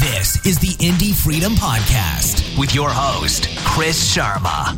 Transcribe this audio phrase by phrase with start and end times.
[0.00, 4.76] This is the Indie Freedom Podcast with your host, Chris Sharma.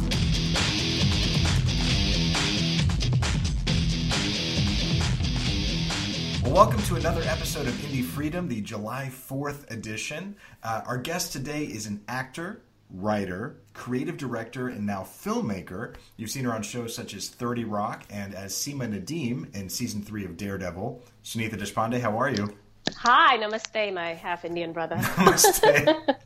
[6.42, 10.36] Well, welcome to another episode of Indie Freedom, the July 4th edition.
[10.62, 15.96] Uh, our guest today is an actor, writer, creative director, and now filmmaker.
[16.16, 20.00] You've seen her on shows such as 30 Rock and as Seema Nadeem in season
[20.02, 21.02] three of Daredevil.
[21.22, 22.56] Sunita Deshpande, how are you?
[22.98, 24.96] Hi, namaste, my half Indian brother.
[24.96, 25.60] Namaste.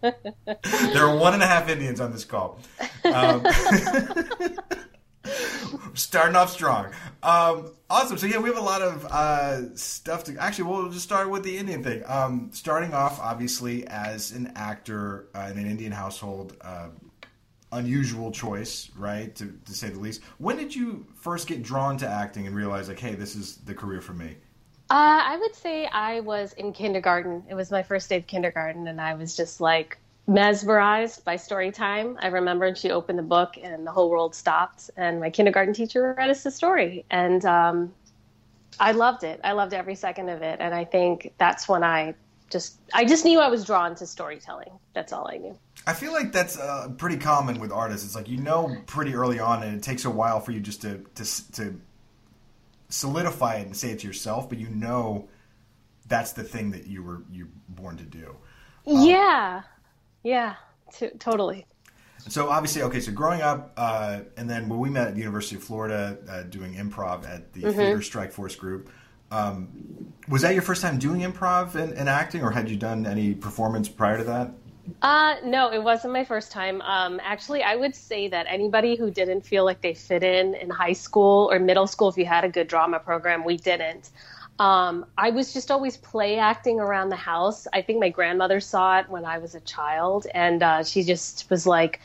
[0.92, 2.58] there are one and a half Indians on this call.
[3.04, 3.46] Um,
[5.94, 6.86] starting off strong.
[7.22, 8.18] Um, awesome.
[8.18, 10.36] So yeah, we have a lot of uh, stuff to.
[10.38, 12.02] Actually, we'll just start with the Indian thing.
[12.06, 16.88] Um, starting off, obviously, as an actor uh, in an Indian household, uh,
[17.72, 20.22] unusual choice, right, to, to say the least.
[20.38, 23.74] When did you first get drawn to acting and realize, like, hey, this is the
[23.74, 24.36] career for me?
[24.90, 27.44] Uh, I would say I was in kindergarten.
[27.48, 31.70] It was my first day of kindergarten, and I was just like mesmerized by story
[31.70, 32.18] time.
[32.20, 36.14] I remembered she opened the book and the whole world stopped, and my kindergarten teacher
[36.16, 37.94] read us a story, and um,
[38.78, 39.40] I loved it.
[39.42, 42.14] I loved every second of it, and I think that's when I
[42.50, 44.70] just I just knew I was drawn to storytelling.
[44.92, 45.58] That's all I knew.
[45.86, 48.06] I feel like that's uh, pretty common with artists.
[48.06, 50.82] It's like you know pretty early on, and it takes a while for you just
[50.82, 51.80] to to to
[52.94, 55.28] solidify it and say it to yourself, but you know
[56.06, 58.36] that's the thing that you were you born to do.
[58.86, 59.62] Um, yeah,
[60.22, 60.54] yeah,
[60.92, 61.66] t- totally.
[62.28, 63.00] So obviously, okay.
[63.00, 66.42] So growing up, uh, and then when we met at the University of Florida uh,
[66.44, 67.76] doing improv at the mm-hmm.
[67.76, 68.90] Theater Strike Force group,
[69.30, 69.68] um,
[70.28, 73.34] was that your first time doing improv and, and, acting, or had you done any
[73.34, 74.52] performance prior to that?
[75.02, 76.80] Uh, no, it wasn't my first time.
[76.82, 80.70] Um, actually, I would say that anybody who didn't feel like they fit in in
[80.70, 84.10] high school or middle school, if you had a good drama program, we didn't.
[84.58, 87.66] Um, I was just always play acting around the house.
[87.72, 91.50] I think my grandmother saw it when I was a child, and uh, she just
[91.50, 92.00] was like,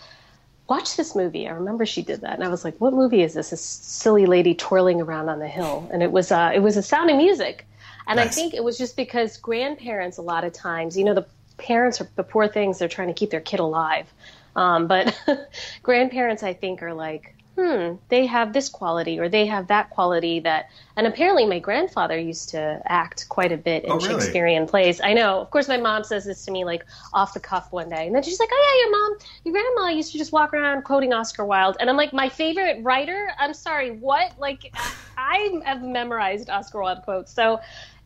[0.68, 3.34] "Watch this movie." I remember she did that, and I was like, "What movie is
[3.34, 3.52] this?
[3.52, 6.82] This silly lady twirling around on the hill." And it was uh, it was a
[6.82, 7.68] Sound of Music,
[8.08, 8.28] and nice.
[8.28, 11.28] I think it was just because grandparents a lot of times, you know, the
[11.60, 14.12] parents are the poor things they're trying to keep their kid alive.
[14.56, 15.16] Um, but
[15.84, 20.40] grandparents i think are like hmm they have this quality or they have that quality
[20.40, 24.10] that and apparently my grandfather used to act quite a bit in oh, really?
[24.10, 25.02] shakespearean plays.
[25.02, 25.40] I know.
[25.40, 28.06] Of course my mom says this to me like off the cuff one day.
[28.06, 30.84] And then she's like oh yeah your mom your grandma used to just walk around
[30.84, 31.78] quoting oscar wilde.
[31.80, 33.32] And i'm like my favorite writer?
[33.38, 34.34] I'm sorry what?
[34.38, 34.74] Like
[35.18, 37.34] i have memorized oscar wilde quotes.
[37.34, 37.60] So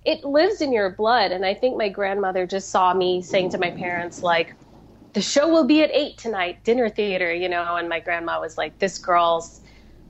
[0.05, 1.31] it lives in your blood.
[1.31, 4.55] And I think my grandmother just saw me saying to my parents, like,
[5.13, 8.57] the show will be at eight tonight, dinner theater, you know, and my grandma was
[8.57, 9.61] like, this girl's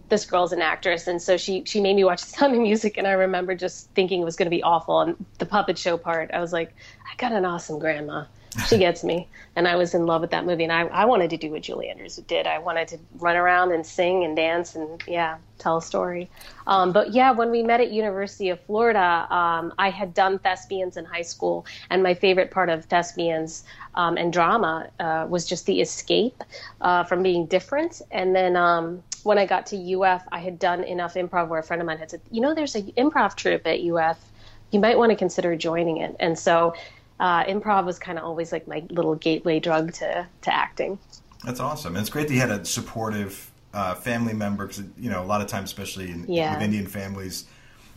[0.09, 1.07] this girl's an actress.
[1.07, 2.97] And so she she made me watch the sound of music.
[2.97, 5.01] And i remember just thinking it was going to be awful.
[5.01, 6.75] And the puppet show part i was like
[7.11, 8.25] i got an awesome grandma
[8.68, 9.28] she gets me.
[9.56, 10.64] And I was in love with that movie.
[10.64, 12.47] And I, I wanted to do what Julie Andrews did.
[12.47, 16.30] I wanted to run around and sing and dance and, yeah, tell a story.
[16.68, 20.97] Um, but yeah, when we met at University of Florida, um, I had done thespians
[20.97, 21.66] in high school.
[21.90, 23.64] And my favorite part of thespians
[23.96, 26.44] um, and drama uh, was just the escape
[26.81, 28.02] uh, from being different.
[28.12, 31.64] And then um, when I got to UF, I had done enough improv where a
[31.64, 34.20] friend of mine had said, you know, there's an improv troupe at UF.
[34.72, 36.16] You might want to consider joining it.
[36.20, 36.74] And so
[37.23, 41.00] uh, improv was kind of always like my little gateway drug to to acting.
[41.45, 41.95] That's awesome.
[41.95, 45.25] And it's great that you had a supportive uh, family member because you know a
[45.25, 46.56] lot of times, especially in, yeah.
[46.56, 47.45] with Indian families,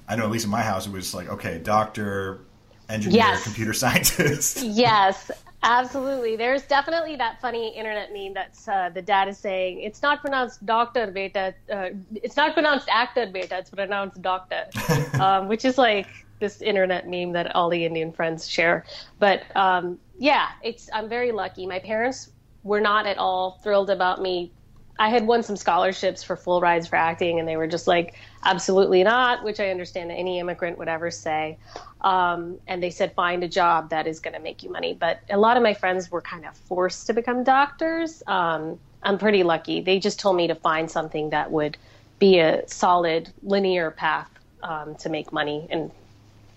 [0.09, 2.43] I know at least in my house it was like okay, doctor,
[2.89, 3.43] engineer, yes.
[3.43, 4.63] computer scientist.
[4.63, 5.33] yes,
[5.63, 6.37] Absolutely.
[6.37, 10.65] There's definitely that funny internet meme that's uh, the dad is saying, it's not pronounced
[10.65, 14.67] doctor beta, uh, it's not pronounced actor beta, it's pronounced doctor,
[15.21, 16.07] um, which is like
[16.39, 18.85] this internet meme that all the Indian friends share.
[19.19, 21.67] But um, yeah, it's I'm very lucky.
[21.67, 22.31] My parents
[22.63, 24.53] were not at all thrilled about me.
[24.99, 28.15] I had won some scholarships for full rides for acting, and they were just like,
[28.45, 31.59] absolutely not, which I understand any immigrant would ever say.
[32.01, 34.95] Um, and they said, find a job that is going to make you money.
[34.95, 38.23] But a lot of my friends were kind of forced to become doctors.
[38.27, 39.83] Um, I'm pretty lucky.
[39.83, 41.77] They just told me to find something that would
[42.19, 44.31] be a solid linear path
[44.63, 45.91] um, to make money and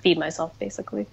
[0.01, 1.06] feed myself basically.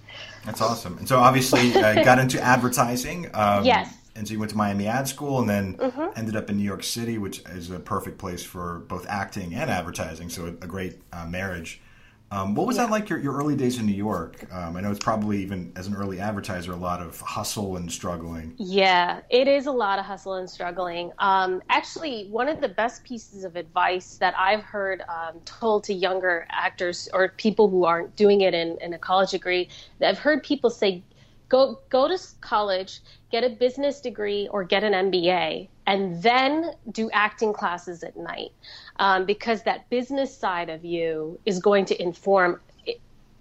[0.45, 0.97] That's awesome.
[0.97, 3.29] And so obviously uh, got into advertising.
[3.33, 3.93] Um, yes.
[4.15, 6.07] And so you went to Miami Ad School and then mm-hmm.
[6.15, 9.69] ended up in New York City, which is a perfect place for both acting and
[9.69, 10.29] advertising.
[10.29, 11.79] So a, a great uh, marriage.
[12.29, 12.83] Um, what was yeah.
[12.83, 14.45] that like your, your early days in New York?
[14.51, 17.89] Um, I know it's probably even as an early advertiser, a lot of hustle and
[17.89, 18.53] struggling.
[18.57, 21.11] Yeah, it is a lot of hustle and struggling.
[21.19, 25.93] Um, actually, one of the best pieces of advice that I've heard um, told to
[25.93, 29.69] younger actors or people who aren't doing it in, in a college degree,
[30.01, 31.03] I've heard people say,
[31.49, 32.99] go go to college,
[33.31, 38.51] get a business degree or get an MBA, and then do acting classes at night,
[38.99, 42.59] um, because that business side of you is going to inform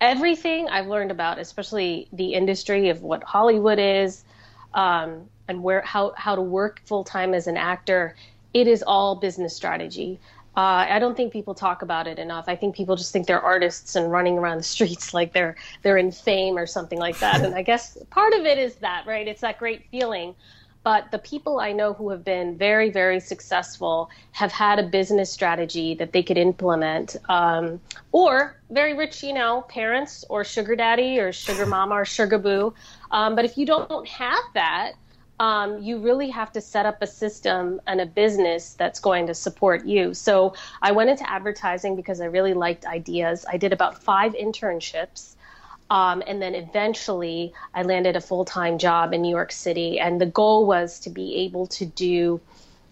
[0.01, 4.25] everything I've learned about, especially the industry of what Hollywood is,
[4.75, 8.15] um, and where how how to work full time as an actor.
[8.55, 10.21] It is all business strategy.
[10.57, 12.47] Uh, I don't think people talk about it enough.
[12.49, 15.99] I think people just think they're artists and running around the streets like they're they're
[15.99, 17.45] in fame or something like that.
[17.45, 19.27] and I guess part of it is that, right?
[19.27, 20.37] It's that great feeling.
[20.87, 25.33] But the people I know who have been very, very successful have had a business
[25.33, 27.81] strategy that they could implement, um,
[28.13, 32.73] or very rich, you know, parents or sugar daddy or sugar mama or sugar boo.
[33.11, 34.93] Um, but if you don't have that,
[35.41, 39.35] um, you really have to set up a system and a business that's going to
[39.35, 40.15] support you.
[40.15, 43.45] So I went into advertising because I really liked ideas.
[43.49, 45.35] I did about five internships.
[45.89, 50.01] Um, and then eventually I landed a full time job in New York City.
[50.01, 52.41] And the goal was to be able to do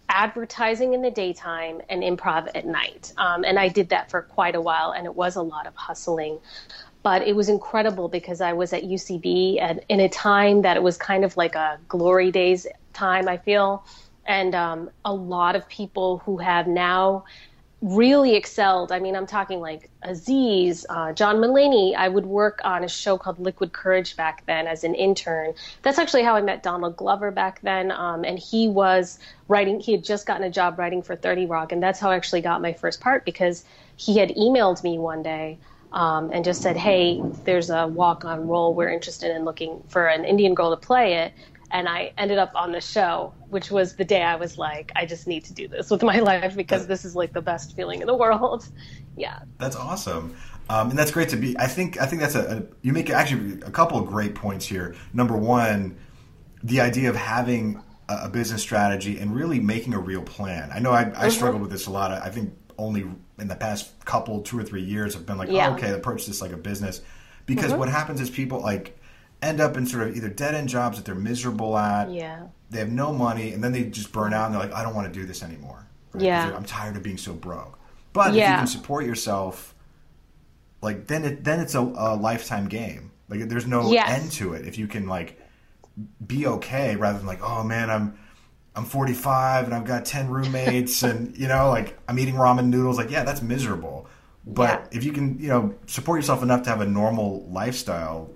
[0.08, 3.12] advertising in the daytime and improv at night.
[3.16, 5.74] Um, and I did that for quite a while, and it was a lot of
[5.74, 6.38] hustling
[7.04, 10.82] but it was incredible because I was at UCB and in a time that it
[10.82, 13.84] was kind of like a glory days time, I feel.
[14.24, 17.26] And um, a lot of people who have now
[17.84, 18.90] really excelled.
[18.90, 21.94] I mean, I'm talking like Aziz, uh, John Mulaney.
[21.94, 25.52] I would work on a show called Liquid Courage back then as an intern.
[25.82, 27.90] That's actually how I met Donald Glover back then.
[27.90, 31.72] Um, and he was writing, he had just gotten a job writing for 30 Rock.
[31.72, 33.64] And that's how I actually got my first part because
[33.96, 35.58] he had emailed me one day
[35.92, 38.74] um, and just said, "Hey, there's a walk-on role.
[38.74, 41.32] We're interested in looking for an Indian girl to play it."
[41.74, 45.04] And I ended up on the show, which was the day I was like, "I
[45.04, 48.00] just need to do this with my life because this is like the best feeling
[48.00, 48.68] in the world."
[49.16, 50.36] yeah, that's awesome.
[50.70, 51.58] Um, and that's great to be.
[51.58, 54.64] I think I think that's a, a you make actually a couple of great points
[54.64, 54.94] here.
[55.12, 55.96] Number one,
[56.62, 60.70] the idea of having a, a business strategy and really making a real plan.
[60.72, 61.30] I know I, I mm-hmm.
[61.30, 62.12] struggle with this a lot.
[62.12, 63.04] I think only
[63.40, 65.70] in the past couple, two or three years, have been like, yeah.
[65.70, 67.00] oh, okay, approach this like a business.
[67.46, 67.80] Because mm-hmm.
[67.80, 68.96] what happens is people like
[69.44, 72.10] end up in sort of either dead end jobs that they're miserable at.
[72.10, 72.46] Yeah.
[72.70, 74.94] They have no money, and then they just burn out, and they're like, I don't
[74.94, 75.86] want to do this anymore.
[76.12, 76.24] Right?
[76.24, 76.54] Yeah.
[76.54, 77.78] I'm tired of being so broke.
[78.12, 78.44] But yeah.
[78.44, 79.74] if you can support yourself,
[80.80, 83.10] like then it then it's a, a lifetime game.
[83.28, 84.08] Like there's no yes.
[84.08, 84.66] end to it.
[84.66, 85.40] If you can like
[86.24, 88.18] be okay rather than like, oh man, I'm
[88.76, 92.96] I'm 45 and I've got 10 roommates and you know like I'm eating ramen noodles
[92.96, 94.08] like yeah that's miserable
[94.46, 94.98] but yeah.
[94.98, 98.30] if you can you know support yourself enough to have a normal lifestyle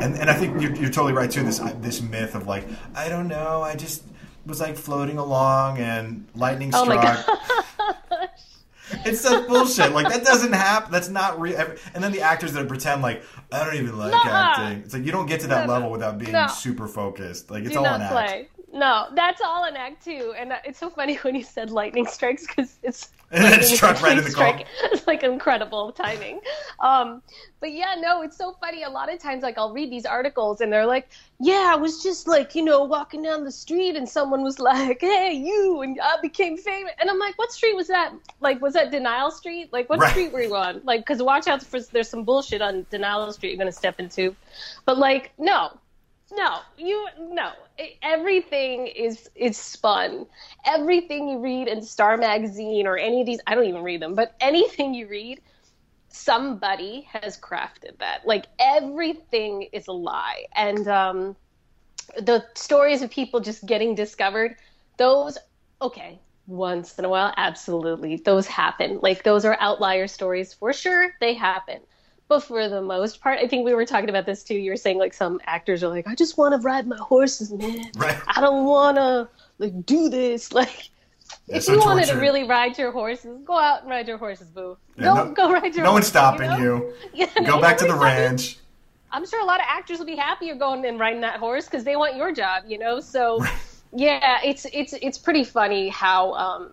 [0.00, 3.08] and and I think you're, you're totally right too this this myth of like I
[3.08, 4.04] don't know I just
[4.46, 8.26] was like floating along and lightning oh struck oh
[9.04, 9.92] it's such bullshit.
[9.92, 10.92] Like that doesn't happen.
[10.92, 11.58] That's not real.
[11.94, 14.82] And then the actors that pretend like I don't even like acting.
[14.84, 16.46] It's like you don't get to that level without being no.
[16.48, 17.50] super focused.
[17.50, 18.50] Like it's Do all an act.
[18.72, 22.46] No, that's all in Act Two, and it's so funny when you said lightning strikes
[22.46, 24.66] because it's and then struck right in the strike.
[24.84, 26.40] It's like incredible timing.
[26.80, 27.22] Um,
[27.60, 28.82] but yeah, no, it's so funny.
[28.82, 31.08] A lot of times, like I'll read these articles, and they're like,
[31.38, 35.00] "Yeah, I was just like you know walking down the street, and someone was like,
[35.02, 38.12] hey, you,' and I became famous." And I'm like, "What street was that?
[38.40, 39.70] Like, was that Denial Street?
[39.72, 40.10] Like, what right.
[40.10, 40.80] street were you on?
[40.84, 44.34] Like, because watch out for there's some bullshit on Denial Street you're gonna step into."
[44.86, 45.72] But like, no,
[46.36, 47.52] no, you no.
[48.02, 50.26] Everything is is spun.
[50.64, 54.14] Everything you read in Star Magazine or any of these, I don't even read them,
[54.14, 55.40] but anything you read,
[56.08, 58.26] somebody has crafted that.
[58.26, 61.36] Like everything is a lie, and um,
[62.16, 64.56] the stories of people just getting discovered,
[64.98, 65.38] those
[65.80, 66.20] okay.
[66.48, 68.98] Once in a while, absolutely, those happen.
[69.00, 71.12] Like those are outlier stories for sure.
[71.20, 71.80] They happen
[72.32, 74.54] but for the most part, I think we were talking about this too.
[74.54, 77.52] You were saying like some actors are like, I just want to ride my horses,
[77.52, 77.90] man.
[77.96, 78.16] Right.
[78.26, 80.50] I don't want to like do this.
[80.62, 80.88] Like,
[81.48, 84.78] if you wanted to really ride your horses, go out and ride your horses, boo.
[84.96, 85.84] Yeah, go no, go ride your.
[85.84, 86.78] No horses, one's stopping you.
[86.78, 86.92] Know?
[87.14, 87.28] you.
[87.36, 88.58] Yeah, go back to the ranch.
[89.10, 91.84] I'm sure a lot of actors will be happier going and riding that horse because
[91.84, 93.00] they want your job, you know.
[93.00, 93.44] So,
[93.92, 96.70] yeah, it's it's it's pretty funny how um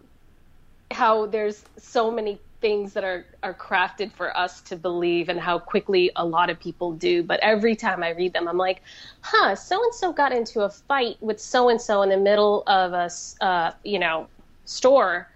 [0.91, 5.57] how there's so many things that are are crafted for us to believe and how
[5.57, 7.23] quickly a lot of people do.
[7.23, 8.81] But every time i read them i'm like
[9.21, 12.63] huh so and so got into a fight with so and so in the middle
[12.67, 13.09] of a
[13.43, 14.27] uh, you know
[14.65, 15.29] store.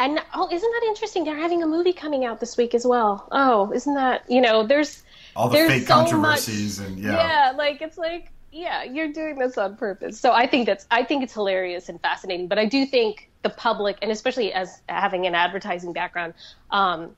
[0.00, 1.24] And oh isn't that interesting?
[1.24, 3.28] They're having a movie coming out this week as well.
[3.32, 5.02] Oh isn't that you know there's
[5.34, 7.12] all the there's fake so controversies much, and yeah.
[7.12, 11.02] Yeah like it's like yeah you're doing this on purpose so i think that's i
[11.04, 15.26] think it's hilarious and fascinating but i do think the public, and especially as having
[15.26, 16.34] an advertising background,
[16.70, 17.10] um,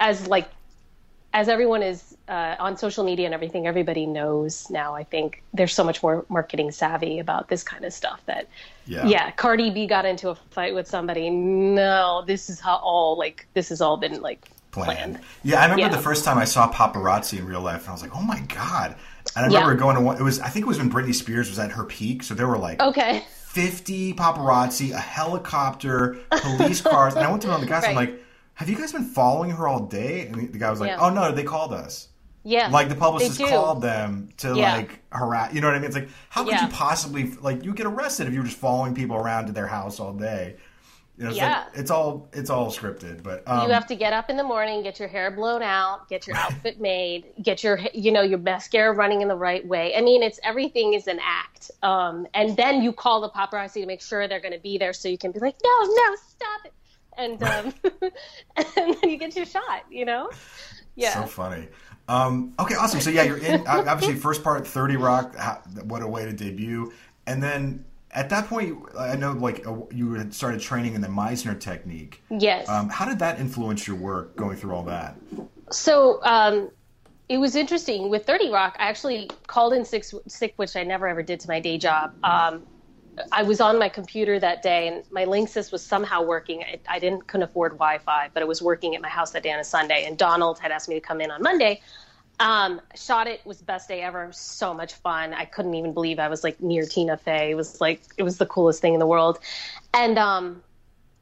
[0.00, 0.48] as like
[1.32, 4.94] as everyone is uh, on social media and everything, everybody knows now.
[4.94, 8.48] I think there's so much more marketing savvy about this kind of stuff that,
[8.86, 9.06] yeah.
[9.06, 11.28] yeah, Cardi B got into a fight with somebody.
[11.28, 14.96] No, this is how all like this has all been like planned.
[14.96, 15.20] planned.
[15.42, 15.88] Yeah, I remember yeah.
[15.88, 18.40] the first time I saw paparazzi in real life, and I was like, oh my
[18.40, 18.96] god.
[19.34, 19.78] And I remember yeah.
[19.78, 20.18] going to one.
[20.18, 22.46] It was I think it was when Britney Spears was at her peak, so there
[22.46, 23.24] were like okay.
[23.28, 27.14] 50 paparazzi, a helicopter, police cars.
[27.14, 27.90] and I went to one of the guys, right.
[27.90, 30.26] I'm like, have you guys been following her all day?
[30.26, 30.98] And the guy was like, yeah.
[31.00, 32.08] oh no, they called us.
[32.46, 32.68] Yeah.
[32.68, 34.76] Like the publicist called them to yeah.
[34.76, 35.52] like harass.
[35.52, 35.86] You know what I mean?
[35.86, 36.66] It's like, how could yeah.
[36.66, 39.66] you possibly, like, you get arrested if you were just following people around to their
[39.66, 40.56] house all day.
[41.18, 41.64] You know, it's yeah.
[41.64, 44.44] Like, it's all it's all scripted, but um, you have to get up in the
[44.44, 48.38] morning, get your hair blown out, get your outfit made, get your you know your
[48.38, 49.96] mascara running in the right way.
[49.96, 53.86] I mean, it's everything is an act, um, and then you call the paparazzi to
[53.86, 56.60] make sure they're going to be there, so you can be like, no, no, stop
[56.66, 56.74] it,
[57.16, 57.74] and um,
[58.76, 59.84] and then you get your shot.
[59.90, 60.28] You know,
[60.96, 61.68] yeah, so funny.
[62.08, 63.00] Um, okay, awesome.
[63.00, 65.34] So yeah, you're in obviously first part, Thirty Rock.
[65.84, 66.92] What a way to debut,
[67.26, 67.85] and then
[68.16, 72.22] at that point, I know like you had started training in the Meisner technique.
[72.30, 72.66] Yes.
[72.68, 75.16] Um, how did that influence your work going through all that?
[75.70, 76.70] So um,
[77.28, 78.74] it was interesting with Thirty Rock.
[78.78, 82.14] I actually called in sick, sick which I never ever did to my day job.
[82.24, 82.66] Um,
[83.32, 86.62] I was on my computer that day, and my Linksys was somehow working.
[86.62, 89.52] I, I didn't couldn't afford Wi-Fi, but it was working at my house that day
[89.52, 90.04] on a Sunday.
[90.06, 91.82] And Donald had asked me to come in on Monday.
[92.38, 94.30] Um, shot it was best day ever.
[94.32, 95.32] So much fun.
[95.32, 97.50] I couldn't even believe I was like near Tina Fey.
[97.50, 99.38] It was like it was the coolest thing in the world.
[99.94, 100.62] And um,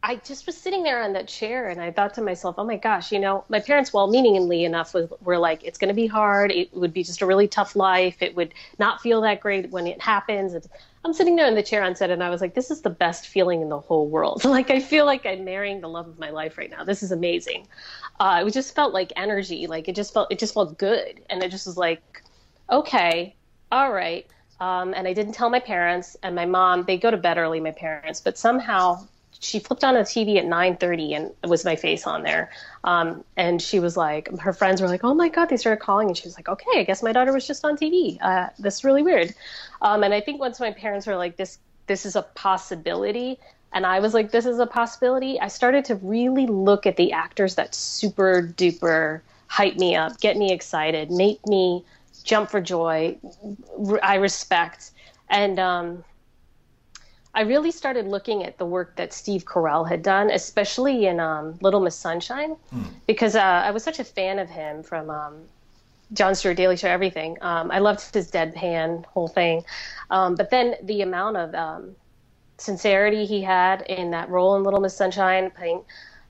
[0.07, 2.77] I just was sitting there on that chair and I thought to myself, oh my
[2.77, 6.07] gosh, you know, my parents, well meaningly enough, was, were like, it's going to be
[6.07, 6.53] hard.
[6.53, 8.21] It would be just a really tough life.
[8.21, 10.53] It would not feel that great when it happens.
[10.53, 10.69] It's,
[11.05, 12.91] I'm sitting there in the chair on set and I was like, this is the
[12.91, 14.45] best feeling in the whole world.
[14.45, 16.85] like, I feel like I'm marrying the love of my life right now.
[16.85, 17.67] This is amazing
[18.21, 19.67] uh, it just felt like energy.
[19.67, 22.23] Like it just felt it just felt good, and it just was like,
[22.71, 23.35] okay,
[23.73, 24.27] all right.
[24.61, 26.85] Um, and I didn't tell my parents and my mom.
[26.85, 29.07] They go to bed early, my parents, but somehow
[29.45, 32.51] she flipped on a TV at 9:30 and it was my face on there.
[32.83, 36.09] Um, and she was like, her friends were like, "Oh my god!" They started calling,
[36.09, 38.19] and she was like, "Okay, I guess my daughter was just on TV.
[38.21, 39.35] Uh, is really weird."
[39.83, 43.39] Um, and I think once my parents were like, "This, this is a possibility,"
[43.75, 45.39] and I was like, this is a possibility.
[45.41, 50.37] I started to really look at the actors that super duper hype me up, get
[50.37, 51.85] me excited, make me
[52.23, 53.19] jump for joy.
[54.01, 54.93] I respect.
[55.29, 56.05] And um,
[57.35, 61.59] I really started looking at the work that Steve Carell had done, especially in um,
[61.61, 62.85] Little Miss Sunshine, mm.
[63.07, 65.35] because uh, I was such a fan of him from um,
[66.13, 67.37] Jon Stewart, Daily Show, everything.
[67.41, 69.65] Um, I loved his deadpan whole thing.
[70.11, 71.97] Um, but then the amount of um,
[72.59, 75.83] sincerity he had in that role in Little Miss Sunshine, playing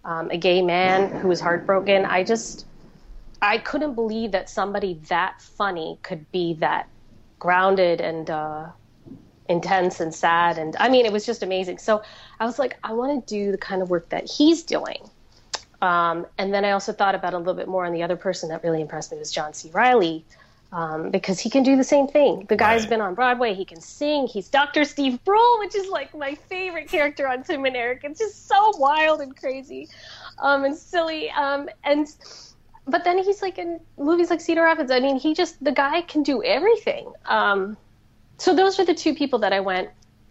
[0.06, 2.06] um, a gay man who was heartbroken.
[2.06, 2.66] I just,
[3.42, 6.88] I couldn't believe that somebody that funny could be that
[7.38, 8.68] grounded and uh,
[9.48, 10.58] intense and sad.
[10.58, 11.78] And I mean, it was just amazing.
[11.78, 12.02] So
[12.40, 15.08] I was like, I want to do the kind of work that he's doing.
[15.82, 18.48] Um, and then I also thought about a little bit more on the other person
[18.48, 19.70] that really impressed me was John C.
[19.72, 20.24] Reilly.
[20.74, 22.46] um, because he can do the same thing.
[22.48, 22.90] The guy's right.
[22.90, 23.54] been on Broadway.
[23.54, 24.26] He can sing.
[24.26, 24.84] He's Dr.
[24.84, 28.00] Steve Brule, which is like my favorite character on Tim and Eric.
[28.02, 29.88] It's just so wild and crazy
[30.38, 31.30] um, and silly.
[31.30, 32.08] Um, and
[32.86, 34.90] but then he's like in movies like Cedar Rapids.
[34.90, 37.12] I mean, he just the guy can do everything.
[37.26, 37.76] Um,
[38.38, 39.90] so those are the two people that I went.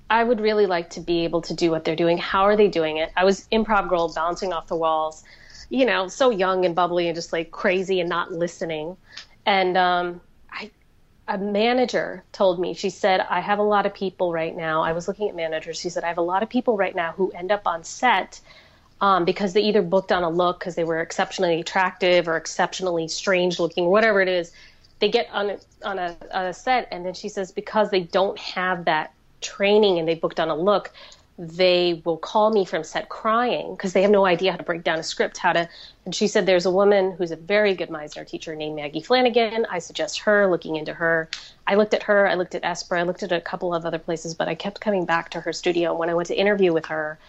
[0.09, 2.17] I would really like to be able to do what they're doing.
[2.17, 3.11] How are they doing it?
[3.15, 5.23] I was improv girl, bouncing off the walls,
[5.69, 8.97] you know, so young and bubbly and just like crazy and not listening.
[9.45, 10.21] And um,
[11.27, 14.81] a manager told me, she said, I have a lot of people right now.
[14.83, 15.79] I was looking at managers.
[15.79, 18.41] She said, I have a lot of people right now who end up on set
[18.99, 23.07] um, because they either booked on a look because they were exceptionally attractive or exceptionally
[23.07, 24.51] strange looking, whatever it is.
[25.03, 28.03] They get on a, on a, on a set, and then she says, because they
[28.03, 30.93] don't have that training and they booked on a look,
[31.37, 34.81] they will call me from set crying because they have no idea how to break
[34.85, 35.67] down a script, how to.
[36.05, 39.65] And she said, There's a woman who's a very good Meisner teacher named Maggie Flanagan.
[39.69, 41.27] I suggest her, looking into her.
[41.67, 43.99] I looked at her, I looked at Esper, I looked at a couple of other
[43.99, 45.93] places, but I kept coming back to her studio.
[45.93, 47.19] When I went to interview with her,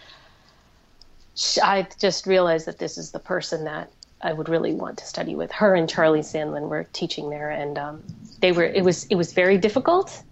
[1.61, 3.91] I just realized that this is the person that
[4.25, 5.51] I would really want to study with.
[5.51, 8.03] Her and Charlie Sandlin were teaching there, and um,
[8.41, 8.63] they were.
[8.63, 10.23] It was it was very difficult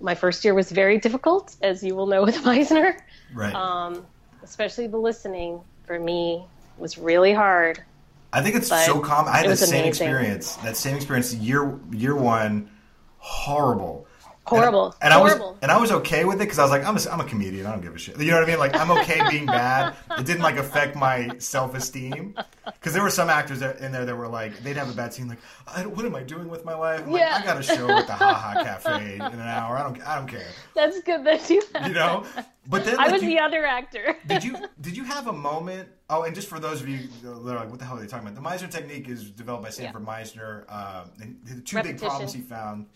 [0.00, 2.98] my first year was very difficult, as you will know with Meisner.
[3.34, 3.54] Right.
[3.54, 4.06] Um,
[4.42, 6.44] especially the listening for me
[6.78, 7.82] was really hard.
[8.32, 9.32] I think it's so common.
[9.32, 9.88] I had the same amazing.
[9.88, 10.56] experience.
[10.56, 12.70] That same experience year year one,
[13.18, 14.06] horrible.
[14.46, 14.96] Horrible.
[15.00, 15.46] And, I, and Horrible.
[15.46, 17.20] I was and I was okay with it because I was like, I'm a, I'm
[17.20, 17.66] a comedian.
[17.66, 18.18] I don't give a shit.
[18.18, 18.58] You know what I mean?
[18.58, 19.94] Like I'm okay being bad.
[20.18, 24.04] It didn't like affect my self esteem because there were some actors that, in there
[24.04, 26.64] that were like they'd have a bad scene like, I, what am I doing with
[26.64, 27.02] my life?
[27.06, 27.34] I'm Yeah.
[27.34, 29.76] like, I got a show at the Ha Ha Cafe in an hour.
[29.76, 30.48] I don't I don't care.
[30.74, 31.62] That's good that you.
[31.86, 32.24] You know.
[32.66, 34.16] But then I like, was you- the other actor.
[34.26, 35.88] did you did you have a moment?
[36.08, 38.06] Oh, and just for those of you that are like, what the hell are they
[38.08, 38.40] talking about?
[38.42, 40.64] The Meisner technique is developed by Sanford Meisner.
[40.72, 42.86] Um, and the two big problems he found: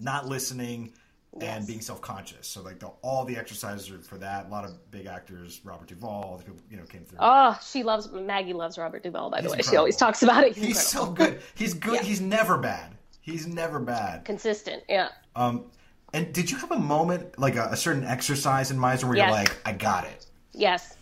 [0.00, 0.92] not listening
[1.40, 2.46] and being self conscious.
[2.48, 4.46] So like the, all the exercises are for that.
[4.46, 7.18] A lot of big actors, Robert Duvall, all the people you know came through.
[7.20, 9.30] Oh, she loves Maggie loves Robert Duvall.
[9.30, 9.70] By the way, incredible.
[9.70, 10.54] she always talks about it.
[10.56, 11.40] He's, He's so good.
[11.54, 12.00] He's good.
[12.00, 12.96] He's never bad.
[13.20, 14.24] He's never bad.
[14.24, 14.82] consistent.
[14.88, 15.08] Yeah.
[15.36, 15.66] Um,
[16.12, 19.28] and did you have a moment like a, a certain exercise in Meisner where Yes.
[19.28, 20.26] you're like, I got it?
[20.52, 20.96] Yes.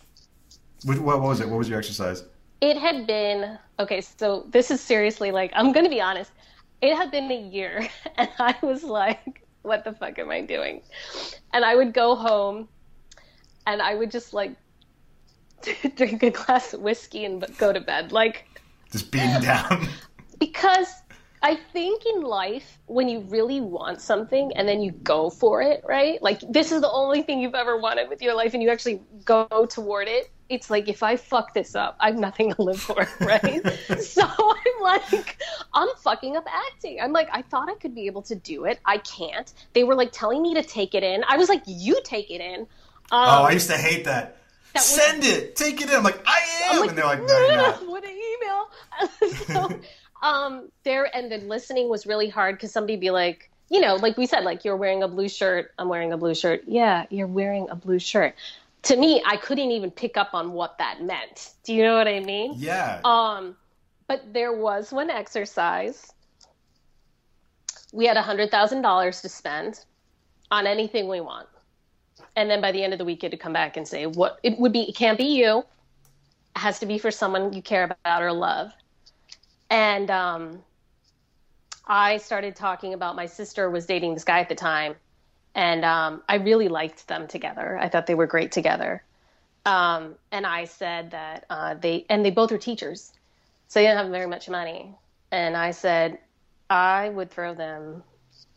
[0.83, 1.49] What, what was it?
[1.49, 2.23] What was your exercise?
[2.61, 4.01] It had been okay.
[4.01, 6.31] So this is seriously like I'm going to be honest.
[6.81, 10.81] It had been a year, and I was like, "What the fuck am I doing?"
[11.53, 12.69] And I would go home,
[13.67, 14.55] and I would just like
[15.95, 18.45] drink a glass of whiskey and go to bed, like
[18.91, 19.87] Just beating down.
[20.39, 20.87] because
[21.41, 25.83] I think in life, when you really want something and then you go for it,
[25.87, 26.21] right?
[26.21, 29.01] Like this is the only thing you've ever wanted with your life, and you actually
[29.25, 30.29] go toward it.
[30.49, 33.61] It's like if I fuck this up, I have nothing to live for, right?
[34.01, 35.37] so I'm like,
[35.73, 36.99] I'm fucking up acting.
[37.01, 38.79] I'm like, I thought I could be able to do it.
[38.85, 39.51] I can't.
[39.73, 41.23] They were like telling me to take it in.
[41.27, 42.61] I was like, you take it in.
[42.61, 42.67] Um,
[43.11, 44.37] Oh, I used to hate that.
[44.73, 45.95] was- Send it, take it in.
[45.95, 46.41] I'm like, I
[46.71, 47.87] am, like, and they're like, no, you're not.
[47.87, 48.69] What an email.
[49.47, 49.79] so,
[50.21, 54.17] um, there and then listening was really hard because somebody'd be like, you know, like
[54.17, 56.63] we said, like you're wearing a blue shirt, I'm wearing a blue shirt.
[56.67, 58.35] Yeah, you're wearing a blue shirt.
[58.83, 61.51] To me, I couldn't even pick up on what that meant.
[61.63, 62.53] Do you know what I mean?
[62.57, 63.55] Yeah, Um,
[64.07, 66.11] but there was one exercise.
[67.93, 69.83] We had a hundred thousand dollars to spend
[70.51, 71.47] on anything we want,
[72.35, 74.05] and then by the end of the week, you had to come back and say
[74.05, 74.89] what it would be.
[74.89, 75.59] It can't be you.
[75.59, 78.71] It has to be for someone you care about or love.
[79.69, 80.63] And um,
[81.85, 84.95] I started talking about my sister was dating this guy at the time,
[85.55, 87.77] and um, I really liked them together.
[87.79, 89.03] I thought they were great together.
[89.65, 93.13] Um, and I said that uh, they and they both were teachers,
[93.67, 94.95] so they didn't have very much money.
[95.31, 96.19] And I said
[96.69, 98.03] I would throw them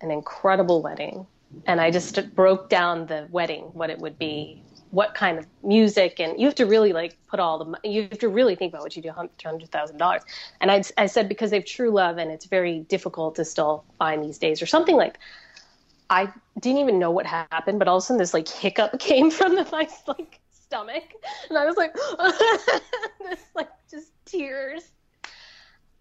[0.01, 1.27] an incredible wedding,
[1.67, 6.21] and I just broke down the wedding, what it would be, what kind of music,
[6.21, 8.83] and you have to really like put all the you have to really think about
[8.83, 10.23] what you do hundred thousand dollars.
[10.61, 13.85] And I I said because they have true love, and it's very difficult to still
[13.99, 15.19] find these days, or something like.
[16.11, 19.31] I didn't even know what happened, but all of a sudden this like hiccup came
[19.31, 21.05] from the, my like stomach,
[21.49, 21.95] and I was like,
[23.31, 24.91] this like just tears,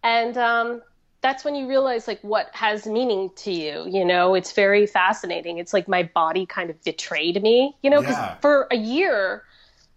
[0.03, 0.81] and um,
[1.21, 3.85] that's when you realize like what has meaning to you.
[3.87, 5.59] You know, it's very fascinating.
[5.59, 7.75] It's like my body kind of betrayed me.
[7.83, 8.35] You know, because Yeah.
[8.41, 9.43] for a year.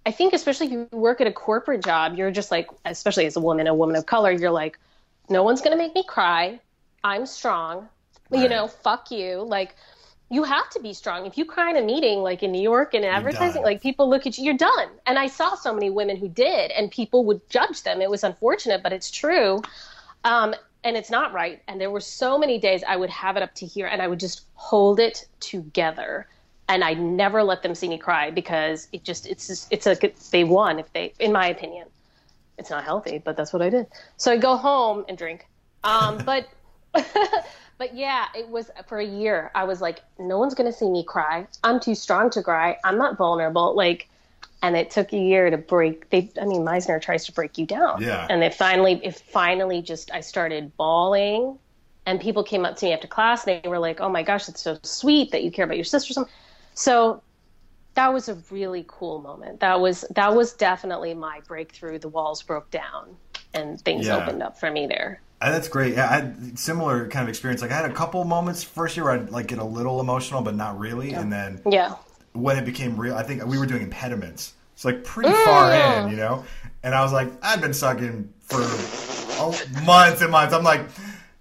[0.06, 3.37] I think especially if you work at a corporate job, you're just like, especially as
[3.37, 4.78] a woman, a woman of color, you're like,
[5.30, 6.60] no one's gonna make me cry.
[7.02, 7.88] I'm strong.
[8.30, 9.42] You know, fuck you.
[9.42, 9.76] Like,
[10.28, 11.24] you have to be strong.
[11.24, 14.26] If you cry in a meeting, like in New York in advertising, like people look
[14.26, 14.88] at you, you're done.
[15.06, 18.02] And I saw so many women who did, and people would judge them.
[18.02, 19.62] It was unfortunate, but it's true.
[20.24, 20.54] Um,
[20.85, 21.62] and it's not right.
[21.66, 24.07] And there were so many days I would have it up to here and I
[24.07, 26.29] would just hold it together.
[26.68, 29.97] And I never let them see me cry because it just, it's just, it's a,
[30.31, 31.88] they won if they, in my opinion.
[32.57, 33.87] It's not healthy, but that's what I did.
[34.16, 35.47] So I go home and drink.
[35.83, 36.47] Um, but,
[37.79, 39.51] but yeah, it was for a year.
[39.55, 41.47] I was like, no one's going to see me cry.
[41.64, 42.77] I'm too strong to cry.
[42.85, 43.75] I'm not vulnerable.
[43.75, 44.09] Like,
[44.64, 46.09] and it took a year to break.
[46.09, 48.00] They, I mean, Meisner tries to break you down.
[48.00, 48.27] Yeah.
[48.31, 51.59] And it finally, it finally just, I started bawling,
[52.07, 54.48] and people came up to me after class and they were like, "Oh my gosh,
[54.48, 56.33] it's so sweet that you care about your sister." or something."
[56.74, 57.22] So
[57.94, 59.61] that was a really cool moment.
[59.61, 61.98] That was that was definitely my breakthrough.
[61.98, 63.16] The walls broke down
[63.53, 64.16] and things Yeah.
[64.16, 65.20] opened up for me there.
[65.40, 65.94] That's great.
[65.94, 67.61] Yeah, I had similar kind of experience.
[67.61, 70.40] Like I had a couple moments first year where I'd like get a little emotional,
[70.40, 71.12] but not really.
[71.12, 71.94] And then Yeah.
[72.35, 74.53] When it became real, I think we were doing impediments.
[74.75, 76.44] It's like pretty far in, you know.
[76.83, 78.59] And I was like, I've been sucking for
[79.85, 80.53] months and months.
[80.53, 80.83] I'm like,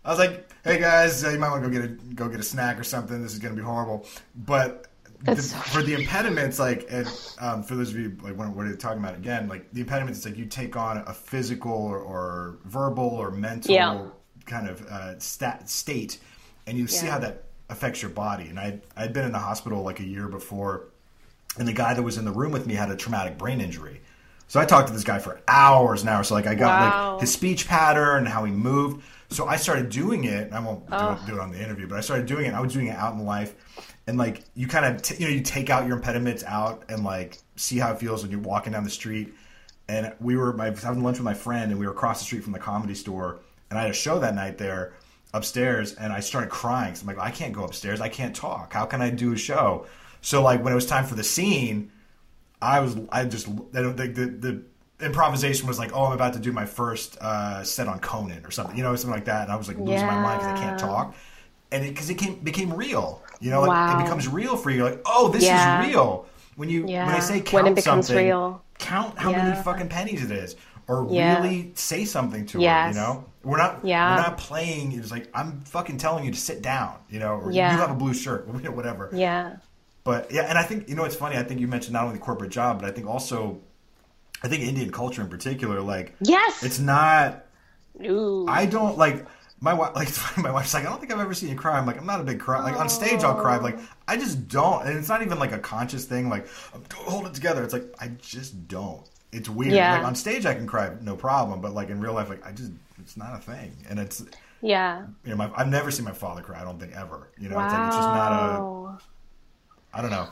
[0.06, 2.40] I was like, hey guys, uh, you might want to go get a go get
[2.40, 3.22] a snack or something.
[3.22, 4.06] This is going to be horrible.
[4.36, 4.88] But
[5.24, 7.08] the, so for the impediments, like, and,
[7.40, 9.48] um, for those of you like, what, what are you talking about again?
[9.48, 13.74] Like the impediments, it's like you take on a physical or, or verbal or mental
[13.74, 14.02] Yeah.
[14.46, 16.20] kind of uh, stat, state,
[16.68, 18.48] and you see how that affects your body.
[18.48, 20.86] And I I'd been in the hospital like a year before,
[21.58, 24.02] and the guy that was in the room with me had a traumatic brain injury.
[24.48, 26.28] So I talked to this guy for hours and hours.
[26.28, 27.12] So like I got Wow.
[27.14, 29.04] like his speech pattern and how he moved.
[29.30, 30.44] So I started doing it.
[30.48, 32.54] and I won't do, it, do it on the interview, but I started doing it.
[32.54, 33.56] I was doing it out in life,
[34.06, 37.04] and like you kind of t- you know you take out your impediments out and
[37.04, 39.34] like see how it feels when you're walking down the street.
[39.88, 42.26] And we were I was having lunch with my friend, and we were across the
[42.26, 44.94] street from the comedy store, and I had a show that night there
[45.34, 46.96] upstairs, and I started crying.
[46.96, 48.02] So I'm like, I can't go upstairs.
[48.02, 48.74] I can't talk.
[48.74, 49.86] How can I do a show?
[50.22, 51.92] So like when it was time for the scene,
[52.62, 54.26] I was I just think the,
[55.00, 58.46] the improvisation was like oh I'm about to do my first uh, set on Conan
[58.46, 60.48] or something you know something like that and I was like losing my mind because
[60.50, 61.14] I can't talk
[61.72, 63.90] and because it, came, became real you know like Wow.
[63.90, 65.82] it becomes real for you like oh this Yeah.
[65.82, 68.64] is real when you when I say When count it becomes something real.
[68.80, 70.56] count how many fucking pennies it is
[70.88, 71.38] or Yeah.
[71.42, 72.96] really say something to Yes.
[72.96, 74.16] her you know we're not Yeah.
[74.16, 77.52] we're not playing it's like I'm fucking telling you to sit down you know or
[77.52, 77.72] Yeah.
[77.74, 79.58] you have a blue shirt whatever Yeah.
[80.04, 81.38] but yeah, and I think you know it's funny.
[81.38, 83.60] I think you mentioned not only the corporate job, but I think also,
[84.44, 85.80] I think Indian culture in particular.
[85.80, 86.62] Like, Yes.
[86.64, 87.46] it's not.
[88.04, 88.46] Ooh.
[88.50, 89.26] I don't like
[89.62, 89.94] my wife.
[90.36, 91.78] Like my wife's like, I don't think I've ever seen you cry.
[91.78, 92.62] I'm like, I'm not a big cry.
[92.62, 93.56] Like on stage, I'll cry.
[93.58, 96.28] Like I just don't, and it's not even like a conscious thing.
[96.30, 96.48] Like
[96.94, 97.64] hold it together.
[97.64, 99.08] It's like I just don't.
[99.34, 99.74] It's weird.
[99.74, 99.98] Yeah.
[99.98, 102.52] Like on stage, I can cry no problem, but like in real life, like I
[102.52, 103.76] just it's not a thing.
[103.90, 104.24] And it's
[104.62, 105.06] yeah.
[105.24, 106.62] you know my, I've never seen my father cry.
[106.62, 107.30] I don't think ever.
[107.38, 109.98] You know, it's like it's just not a.
[109.98, 110.28] I don't know.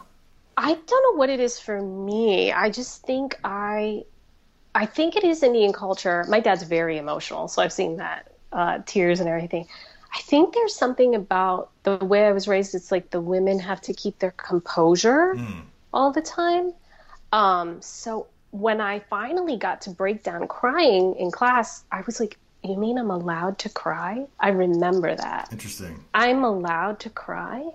[0.58, 2.52] I don't know what it is for me.
[2.52, 4.04] I just think I,
[4.76, 6.26] I think it is Indian culture.
[6.28, 9.68] My dad's very emotional, so I've seen that uh, tears and everything.
[10.14, 12.76] I think there's something about the way I was raised.
[12.76, 15.36] It's like the women have to keep their composure
[15.94, 16.74] all the time.
[17.32, 22.38] Um, so when I finally got to break down crying in class, I was like,
[22.64, 25.50] "You mean I'm allowed to cry?" I remember that.
[25.52, 26.04] Interesting.
[26.14, 27.70] I'm allowed to cry.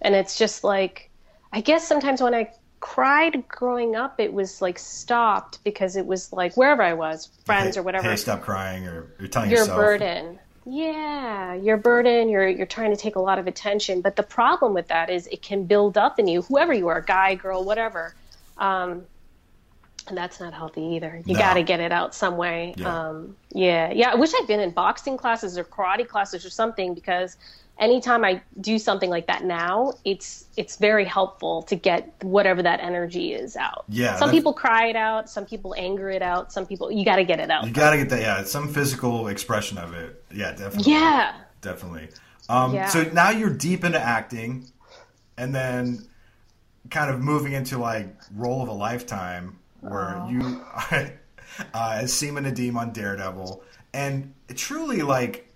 [0.00, 1.10] And it's just like,
[1.52, 6.32] I guess sometimes when I cried growing up, it was like stopped because it was
[6.32, 9.60] like wherever I was, friends Hey- or whatever, Hey, stop crying, or you're telling your
[9.60, 9.76] yourself.
[9.76, 10.38] burden.
[10.64, 14.00] Yeah, your burden, you're you're trying to take a lot of attention.
[14.02, 17.00] But the problem with that is it can build up in you, whoever you are,
[17.00, 18.14] guy, girl, whatever.
[18.58, 19.06] Um,
[20.16, 21.22] that's not healthy either.
[21.26, 21.38] You No.
[21.40, 22.74] got to get it out some way.
[22.76, 23.08] Yeah.
[23.08, 24.10] Um, yeah, yeah.
[24.10, 27.36] I wish I'd been in boxing classes or karate classes or something because
[27.78, 32.80] anytime I do something like that now, it's it's very helpful to get whatever that
[32.80, 33.84] energy is out.
[33.88, 35.30] Yeah, Some people cry it out.
[35.30, 36.52] Some people anger it out.
[36.52, 37.64] Some people you got to get it out.
[37.66, 38.20] You gotta get that.
[38.20, 40.24] Yeah, some physical expression of it.
[40.34, 40.92] Yeah, definitely.
[40.92, 41.34] Yeah.
[41.60, 42.08] definitely.
[42.48, 42.88] Um, Yeah.
[42.88, 44.66] So now you're deep into acting,
[45.36, 46.04] and then
[46.90, 50.28] kind of moving into like role of a lifetime, where Oh.
[50.28, 50.40] you
[51.74, 53.62] uh, as Seema Nadeem on Daredevil,
[53.94, 55.48] and truly like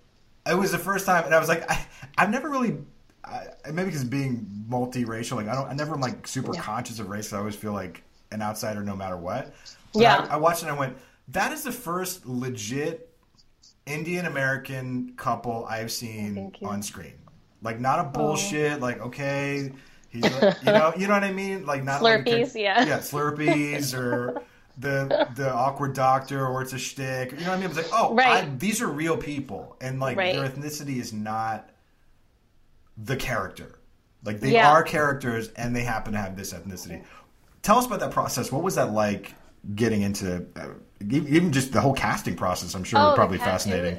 [0.46, 1.86] it was the first time, and I was like, I,
[2.18, 2.78] I've never really.
[3.24, 6.60] I, maybe because being multiracial, like I don't, I never am like super Yeah.
[6.60, 7.32] conscious of race.
[7.32, 9.54] I always feel like an outsider, no matter what.
[9.92, 10.26] But Yeah.
[10.28, 10.96] I, I watched it and I went,
[11.28, 13.14] that is the first legit
[13.86, 17.14] Indian American couple I've seen on screen.
[17.62, 18.80] Like not a bullshit.
[18.80, 19.70] Like okay,
[20.12, 20.30] he's you
[20.66, 21.64] know you know what I mean.
[21.66, 22.84] Like not like Slurpees, char- yeah.
[22.86, 24.42] yeah Slurpees or
[24.78, 27.32] the the awkward doctor or it's a shtick.
[27.32, 27.66] You know what I mean?
[27.70, 28.44] It's like oh Right.
[28.44, 30.34] I, these are real people and like Right.
[30.34, 31.68] their ethnicity is not
[32.96, 33.78] the character.
[34.24, 34.70] Like they Yeah.
[34.70, 37.02] are characters and they happen to have this ethnicity.
[37.62, 38.50] Tell us about that process.
[38.52, 39.34] What was that like
[39.74, 40.68] getting into uh,
[41.10, 42.74] even just the whole casting process?
[42.74, 43.98] I'm sure Oh, was probably fascinating.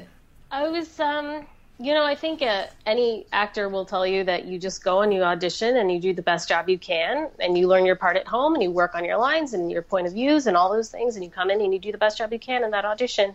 [0.50, 1.44] I was, um,
[1.78, 5.12] you know, I think uh, any actor will tell you that you just go and
[5.12, 8.16] you audition and you do the best job you can and you learn your part
[8.16, 10.72] at home and you work on your lines and your point of views and all
[10.72, 12.70] those things and you come in and you do the best job you can in
[12.70, 13.34] that audition.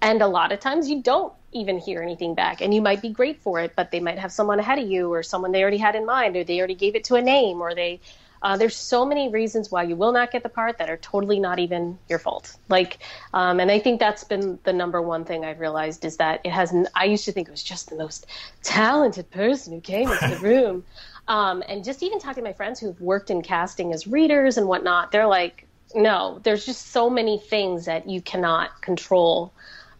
[0.00, 3.10] And a lot of times you don't even hear anything back and you might be
[3.10, 5.78] great for it, but they might have someone ahead of you or someone they already
[5.78, 8.00] had in mind or they already gave it to a name or they
[8.42, 11.40] uh, there's so many reasons why you will not get the part that are totally
[11.40, 12.56] not even your fault.
[12.68, 12.98] Like,
[13.34, 16.50] um, and I think that's been the number one thing I've realized is that it
[16.52, 16.74] has.
[16.94, 18.26] I used to think it was just the most
[18.62, 20.84] talented person who came into the room,
[21.26, 24.66] um, and just even talking to my friends who've worked in casting as readers and
[24.66, 29.52] whatnot, they're like, no, there's just so many things that you cannot control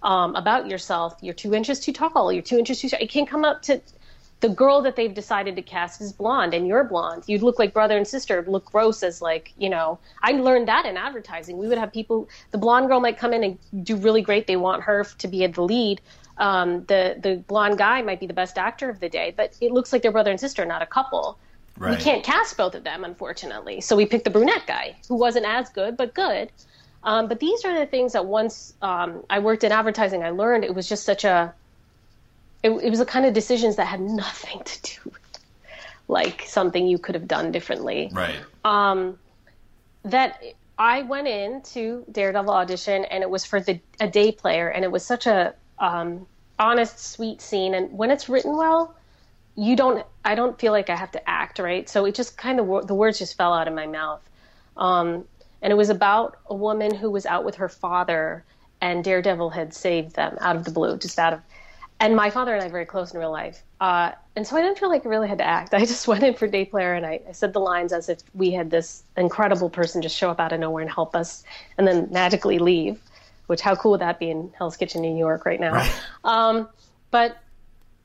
[0.03, 1.17] um, about yourself.
[1.21, 2.33] You're two inches too tall.
[2.33, 3.03] You're two inches too short.
[3.03, 3.81] You can't come up to
[4.41, 7.25] the girl that they've decided to cast is blonde and you're blonde.
[7.27, 10.87] You'd look like brother and sister, look gross as like, you know, I learned that
[10.87, 11.59] in advertising.
[11.59, 14.47] We would have people, the blonde girl might come in and do really great.
[14.47, 16.01] They want her to be the lead.
[16.37, 19.73] Um, the, the blonde guy might be the best actor of the day, but it
[19.73, 21.37] looks like they're brother and sister, not a couple.
[21.77, 21.97] Right.
[21.97, 23.81] We can't cast both of them, unfortunately.
[23.81, 26.51] So we picked the brunette guy, who wasn't as good, but good.
[27.03, 30.65] Um, but these are the things that once um, I worked in advertising, I learned
[30.65, 31.55] it was just such a.
[32.63, 35.19] It, it was the kind of decisions that had nothing to do with
[36.09, 38.11] like something you could have done differently.
[38.13, 38.41] Right.
[38.65, 39.19] Um,
[40.05, 40.43] that
[40.79, 44.85] I went in to Daredevil audition, and it was for the a day player, and
[44.85, 46.27] it was such a um,
[46.59, 47.75] honest, sweet scene.
[47.75, 48.95] And when it's written well,
[49.57, 50.07] you don't.
[50.25, 51.89] I don't feel like I have to act right.
[51.89, 54.23] So it just kind of the words just fell out of my mouth.
[54.77, 55.25] Um,
[55.61, 58.45] and it was about a woman who was out with her father,
[58.81, 61.41] and Daredevil had saved them out of the blue, just out of.
[62.01, 64.63] And my father and I are very close in real life, uh, and so I
[64.63, 65.75] didn't feel like I really had to act.
[65.75, 68.21] I just went in for day player, and I, I said the lines as if
[68.35, 71.45] we had this incredible person just show up out of nowhere and help us,
[71.77, 73.01] and then magically leave.
[73.47, 75.73] Which how cool would that be in Hell's Kitchen, New York, right now?
[75.73, 76.01] Right.
[76.23, 76.69] Um,
[77.11, 77.39] but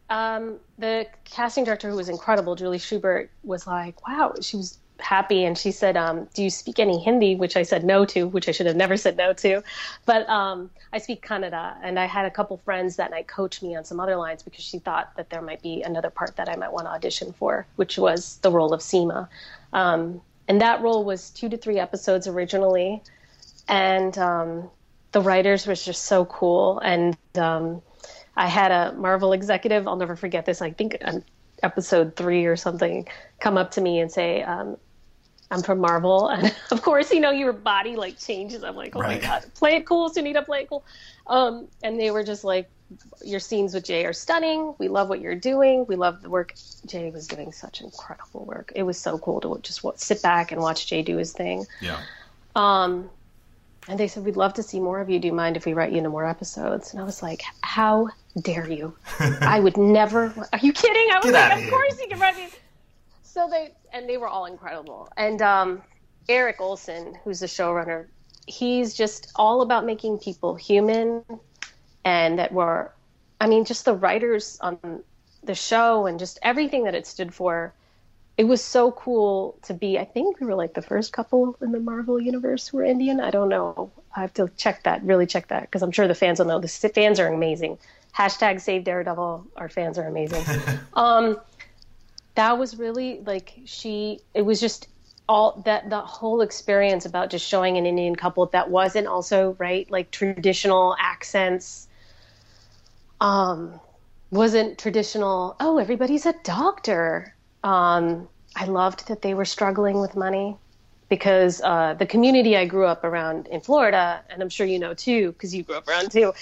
[0.09, 5.45] um, the casting director, who was incredible, Julie Schubert, was like, "Wow," she was happy
[5.45, 8.47] and she said, um, "Do you speak any Hindi?" Which I said no to, which
[8.47, 9.63] I should have never said no to.
[10.05, 13.75] But um, I speak Kannada, and I had a couple friends that night coach me
[13.75, 16.55] on some other lines because she thought that there might be another part that I
[16.55, 19.27] might want to audition for, which was the role of Seema.
[19.71, 23.01] Um, and that role was two to three episodes originally,
[23.67, 24.69] and um,
[25.11, 26.79] the writers were just so cool.
[26.79, 27.81] And um,
[28.35, 30.61] I had a Marvel executive, I'll never forget this.
[30.61, 31.23] I think on
[31.61, 33.07] episode three or something,
[33.39, 34.77] come up to me and say, um,
[35.53, 38.63] I'm from Marvel, and of course, you know, your body like changes.
[38.63, 39.21] I'm like, oh Right.
[39.21, 40.83] my god, play it cool, Sunita, play it cool.
[41.27, 42.69] Um, and they were just like,
[43.23, 44.75] your scenes with Jay are stunning.
[44.77, 45.85] We love what you're doing.
[45.87, 46.53] We love the work.
[46.85, 48.71] Jay was doing such incredible work.
[48.75, 51.65] It was so cool to just sit back and watch Jay do his thing.
[51.81, 51.99] Yeah.
[52.55, 53.09] Um,
[53.87, 55.19] and they said, We'd love to see more of you.
[55.19, 56.91] Do you mind if we write you into more episodes?
[56.93, 58.09] And I was like, How
[58.41, 58.95] dare you?
[59.19, 60.33] I would never.
[60.53, 61.07] Are you kidding?
[61.11, 62.47] I was Get like, Of here." course you can write me.
[63.33, 65.09] So they, and they were all incredible.
[65.17, 65.81] And um,
[66.29, 68.05] Erik Oleson, who's the showrunner,
[68.45, 71.23] he's just all about making people human
[72.05, 72.93] and that were,
[73.41, 75.03] I mean, just the writers on
[75.43, 77.73] the show and just everything that it stood for
[78.37, 79.99] it was so cool to be.
[79.99, 83.19] I think we were like the first couple in the Marvel universe who were Indian.
[83.19, 83.91] I don't know.
[84.15, 86.59] I have to check that, really check that, because I'm sure the fans will know.
[86.59, 87.77] The fans are amazing.
[88.15, 89.47] Hashtag Save Daredevil.
[89.55, 90.43] Our fans are amazing.
[90.93, 91.39] um,
[92.35, 94.19] that was really like she.
[94.33, 94.87] It was just
[95.29, 99.89] all that the whole experience about just showing an Indian couple that wasn't also right
[99.89, 101.87] like traditional accents.
[103.21, 103.79] Um,
[104.31, 105.55] wasn't traditional.
[105.59, 107.33] Oh, everybody's a doctor.
[107.63, 110.57] Um, I loved that they were struggling with money
[111.09, 114.93] because uh, the community I grew up around in Florida, and I'm sure you know
[114.93, 116.33] too, because you grew up around too.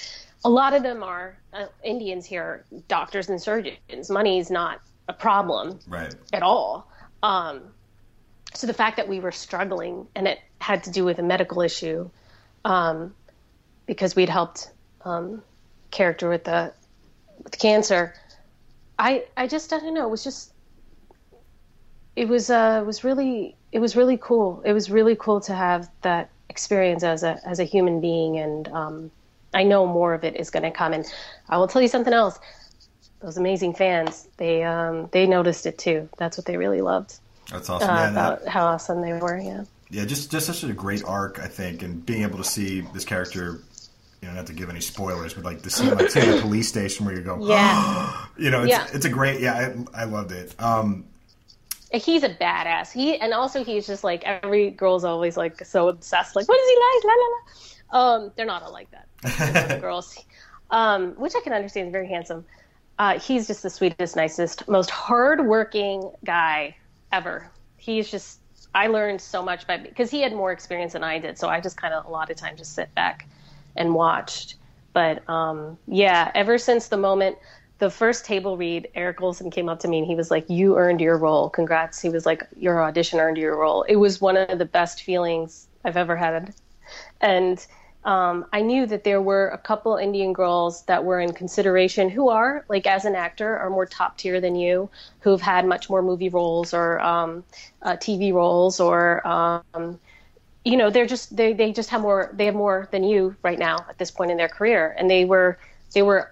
[0.43, 4.09] A lot of them are uh, Indians here, doctors and surgeons.
[4.09, 6.15] Money is not a problem Right.
[6.33, 6.87] at all.
[7.21, 7.61] Um,
[8.53, 11.61] so the fact that we were struggling and it had to do with a medical
[11.61, 12.09] issue,
[12.65, 13.13] um,
[13.85, 14.71] because we'd helped
[15.05, 15.43] um,
[15.91, 16.73] character with the
[17.43, 18.13] with cancer,
[18.97, 20.07] I I just I don't know.
[20.07, 20.53] It was just
[22.15, 24.61] it was uh it was really it was really cool.
[24.65, 28.67] It was really cool to have that experience as a as a human being, and
[28.69, 29.11] um,
[29.53, 30.93] I know more of it is going to come.
[30.93, 31.05] And
[31.49, 32.39] I will tell you something else.
[33.21, 36.09] Those amazing fans, they um, they noticed it too.
[36.17, 37.15] That's what they really loved
[37.51, 37.89] That's awesome.
[37.89, 39.37] uh, yeah, and that- how awesome they were.
[39.37, 39.63] Yeah.
[39.89, 43.05] yeah, just just such a great arc, I think, and being able to see this
[43.05, 43.59] character,
[44.21, 46.67] you know, not to give any spoilers, but like the scene like say the police
[46.67, 48.25] station where you go, Yeah.
[48.37, 48.87] you know, it's, Yeah.
[48.93, 50.55] it's a great, yeah, I, I loved it.
[50.59, 51.05] Um,
[51.93, 52.91] he's a badass.
[52.91, 56.35] He and also he's just like every girl's always like so obsessed.
[56.35, 57.03] Like, what is he like?
[57.03, 58.15] La la la.
[58.23, 59.79] Um, they're not all like that.
[59.81, 60.17] girls,
[60.71, 61.91] um, which I can understand.
[61.91, 62.45] Very handsome.
[63.01, 66.75] Uh, he's just the sweetest, nicest, most hardworking guy
[67.11, 67.49] ever.
[67.77, 68.41] He's just.
[68.75, 71.61] I learned so much by because he had more experience than I did, so I
[71.61, 73.27] just kind of a lot of times just sit back
[73.75, 74.53] and watched.
[74.93, 77.37] But um, yeah, ever since the moment
[77.79, 80.77] the first table read, Erik Oleson came up to me and he was like, "You
[80.77, 81.49] earned your role.
[81.49, 85.01] Congrats." He was like, "Your audition earned your role." It was one of the best
[85.01, 86.53] feelings I've ever had,
[87.19, 87.65] and
[88.03, 92.29] um, I knew that there were a couple Indian girls that were in consideration who
[92.29, 96.01] are like as an actor are more top tier than you, who've had much more
[96.01, 97.43] movie roles or um,
[97.83, 99.25] uh, TV roles or.
[99.27, 99.99] Um,
[100.63, 103.57] you know they're just they, they just have more they have more than you right
[103.59, 105.57] now at this point in their career and they were
[105.93, 106.31] they were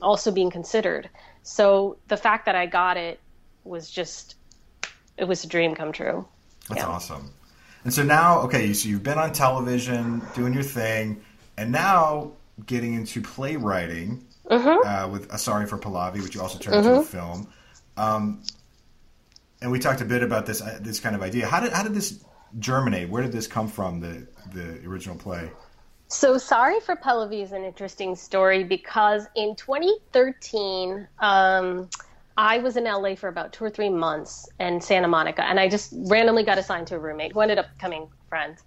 [0.00, 1.10] also being considered
[1.42, 3.20] so the fact that i got it
[3.64, 4.36] was just
[5.18, 6.26] it was a dream come true
[6.68, 6.88] That's Yeah.
[6.88, 7.35] awesome.
[7.86, 11.22] And so now, okay, so you've been on television doing your thing,
[11.56, 12.32] and now
[12.66, 14.86] getting into playwriting Mm-hmm.
[14.86, 17.48] uh, with A Sari for Pallavi, which you also turned into a film.
[17.96, 18.42] Um,
[19.60, 21.46] and we talked a bit about this uh, this kind of idea.
[21.46, 22.24] How did how did this
[22.60, 23.08] germinate?
[23.08, 24.00] Where did this come from?
[24.00, 25.50] The the original play.
[26.08, 31.88] So Sari for Pallavi is an interesting story because in 2013, um,
[32.36, 35.68] I was in LA for about two or three months in Santa Monica, and I
[35.68, 38.62] just randomly got assigned to a roommate who ended up becoming friends.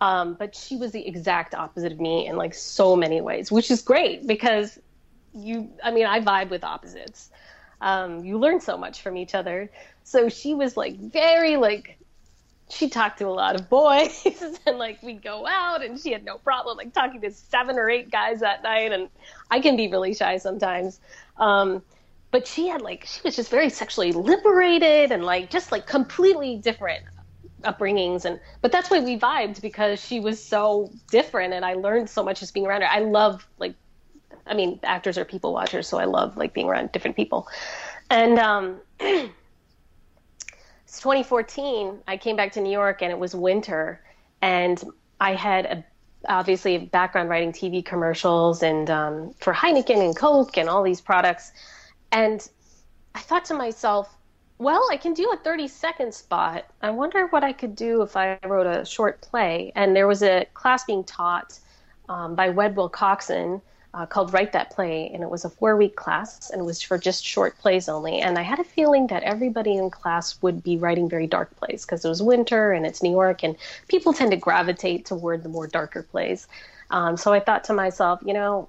[0.00, 3.70] Um, but she was the exact opposite of me in like so many ways, which
[3.70, 4.78] is great because
[5.34, 7.30] you, I mean, I vibe with opposites.
[7.82, 9.70] Um, you learn so much from each other.
[10.04, 11.98] So she was like very like
[12.70, 14.24] she talked to a lot of boys
[14.66, 17.90] and like we'd go out and she had no problem like talking to seven or
[17.90, 19.08] eight guys that night and
[19.50, 20.98] I can be really shy sometimes.
[21.36, 21.82] Um,
[22.30, 26.56] but she had like she was just very sexually liberated and like just like completely
[26.56, 27.04] different
[27.62, 32.08] upbringings and but that's why we vibed because she was so different and I learned
[32.08, 32.88] so much just being around her.
[32.90, 33.74] I love like
[34.46, 37.46] I mean actors are people watchers so I love like being around different people.
[38.08, 39.30] And um it's
[41.00, 44.02] 2014 I came back to New York and it was winter
[44.40, 44.82] and
[45.20, 45.84] I had a
[46.28, 51.52] obviously background writing TV commercials and um, for Heineken and Coke and all these products
[52.12, 52.48] and
[53.14, 54.16] I thought to myself
[54.60, 56.66] well, I can do a 30 second spot.
[56.82, 59.72] I wonder what I could do if I wrote a short play.
[59.74, 61.58] And there was a class being taught
[62.10, 63.62] um, by Wed Wilcoxon
[63.94, 65.10] uh, called Write That Play.
[65.14, 68.20] And it was a four week class and it was for just short plays only.
[68.20, 71.86] And I had a feeling that everybody in class would be writing very dark plays
[71.86, 73.56] because it was winter and it's New York and
[73.88, 76.46] people tend to gravitate toward the more darker plays.
[76.90, 78.68] Um, so I thought to myself, you know,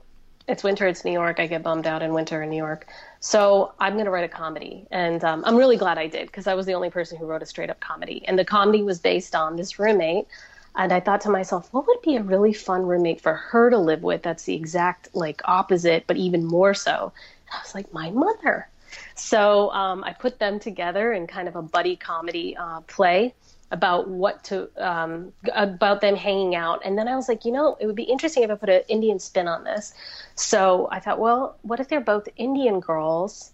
[0.52, 1.40] it's winter, it's New York.
[1.40, 2.86] I get bummed out in winter in New York.
[3.22, 4.86] So I'm going to write a comedy.
[4.92, 7.42] And um, I'm really glad I did because I was the only person who wrote
[7.42, 8.24] a straight up comedy.
[8.28, 10.28] And the comedy was based on this roommate.
[10.76, 13.78] And I thought to myself, what would be a really fun roommate for her to
[13.78, 17.14] live with that's the exact like opposite, but even more so?
[17.48, 18.68] And I was like, my mother.
[19.16, 23.34] So um, I put them together in kind of a buddy comedy uh, play
[23.72, 26.82] about what to um, about them hanging out.
[26.86, 28.82] And then i was like you know it would be interesting if i put an
[28.88, 29.94] indian spin on this.
[30.36, 33.52] So i thought well what if they're both indian girls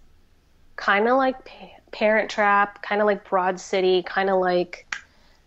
[0.75, 4.95] kind of like pa- parent trap kind of like broad city kind of like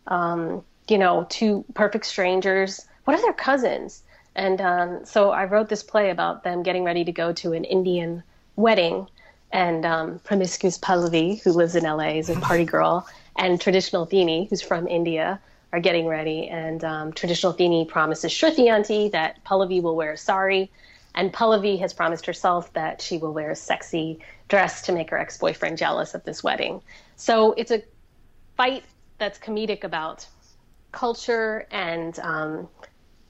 [0.06, 2.86] um, you know two perfect strangers.
[3.04, 4.02] What if they're cousins?
[4.36, 7.64] And um, so i wrote this play about them getting ready to go to an
[7.64, 8.22] indian
[8.56, 9.08] wedding.
[9.52, 13.04] And um, promiscuous pallavi who lives in la is a party girl
[13.36, 15.40] and traditional Thini, who's from India,
[15.72, 16.48] are getting ready.
[16.48, 20.70] And um, traditional Thini promises Shruti that Pallavi will wear a sari,
[21.14, 25.18] and Pallavi has promised herself that she will wear a sexy dress to make her
[25.18, 26.82] ex-boyfriend jealous at this wedding.
[27.16, 27.82] So it's a
[28.56, 28.84] fight
[29.18, 30.26] that's comedic about
[30.92, 32.68] culture and um,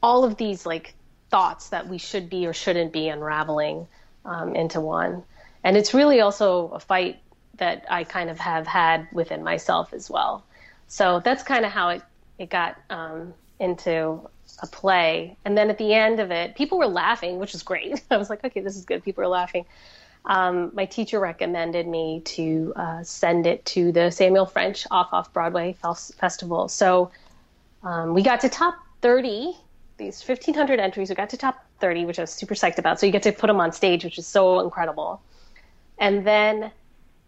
[0.02, 0.94] all of these like
[1.30, 3.86] thoughts that we should be or shouldn't be unraveling
[4.24, 5.22] um, into one.
[5.62, 7.20] And it's really also a fight
[7.61, 10.44] that I kind of have had within myself as well.
[10.88, 12.03] So that's kind of how it,
[12.38, 14.29] it got um, into
[14.62, 15.37] a play.
[15.44, 18.03] And then at the end of it, people were laughing, which is great.
[18.11, 19.05] I was like, okay, this is good.
[19.05, 19.66] People are laughing.
[20.25, 25.33] Um, my teacher recommended me to uh, send it to the Samuel French Off Off
[25.33, 26.68] Broadway Festival.
[26.68, 27.11] So
[27.83, 29.57] um, we got to top 30,
[29.96, 31.09] these 1,500 entries.
[31.09, 33.01] We got to top 30, which I was super psyched about.
[33.01, 35.23] So you get to put them on stage, which is so incredible.
[35.99, 36.70] And then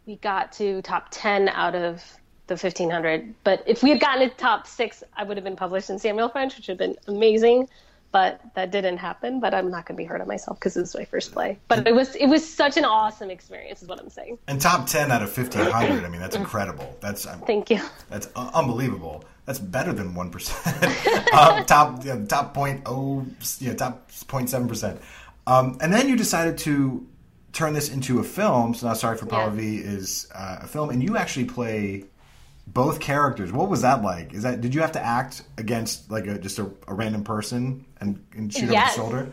[0.06, 2.02] we got to top 10 out of
[2.46, 3.34] the 1500.
[3.44, 6.28] But if we had gotten to top six, I would have been published in Samuel
[6.28, 7.68] French, which would have been amazing.
[8.10, 9.40] But that didn't happen.
[9.40, 11.58] But I'm not going to be hard on myself because this was my first play.
[11.68, 14.36] But it was it was such an awesome experience, is what I'm saying.
[14.48, 16.04] And top 10 out of 1500.
[16.04, 16.94] I mean, that's incredible.
[17.00, 17.80] That's thank you.
[18.10, 19.24] That's unbelievable.
[19.46, 20.84] That's better than one percent.
[21.32, 23.24] um, top know, top point oh
[23.62, 25.00] know, top 0.7 percent.
[25.46, 27.06] Um, and then you decided to
[27.52, 28.74] turn this into a film.
[28.74, 29.90] So now, Sari for Pallavi yeah.
[29.90, 32.04] is uh, a film, and you actually play
[32.66, 33.52] both characters.
[33.52, 34.32] What was that like?
[34.32, 37.84] Is that did you have to act against like a just a, a random person
[38.00, 38.98] and, and shoot yes.
[38.98, 39.32] over the shoulder?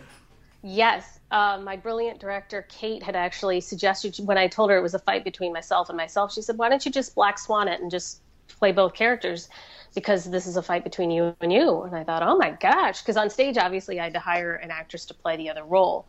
[0.62, 1.20] Yes.
[1.32, 5.00] Uh, my brilliant director Kate had actually suggested when I told her it was a
[5.00, 6.34] fight between myself and myself.
[6.34, 9.48] She said, "Why don't you just black swan it and just play both characters?"
[9.96, 11.82] Because this is a fight between you and you.
[11.82, 14.70] And I thought, oh my gosh, because on stage, obviously, I had to hire an
[14.70, 16.06] actress to play the other role.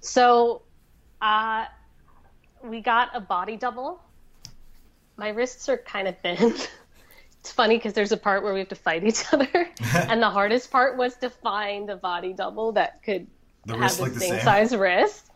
[0.00, 0.62] So
[1.24, 1.64] uh,
[2.62, 4.00] we got a body double.
[5.16, 6.54] My wrists are kind of thin.
[7.40, 10.28] it's funny because there's a part where we have to fight each other, and the
[10.28, 13.26] hardest part was to find a body double that could
[13.64, 15.30] the have the like same, the same size wrist.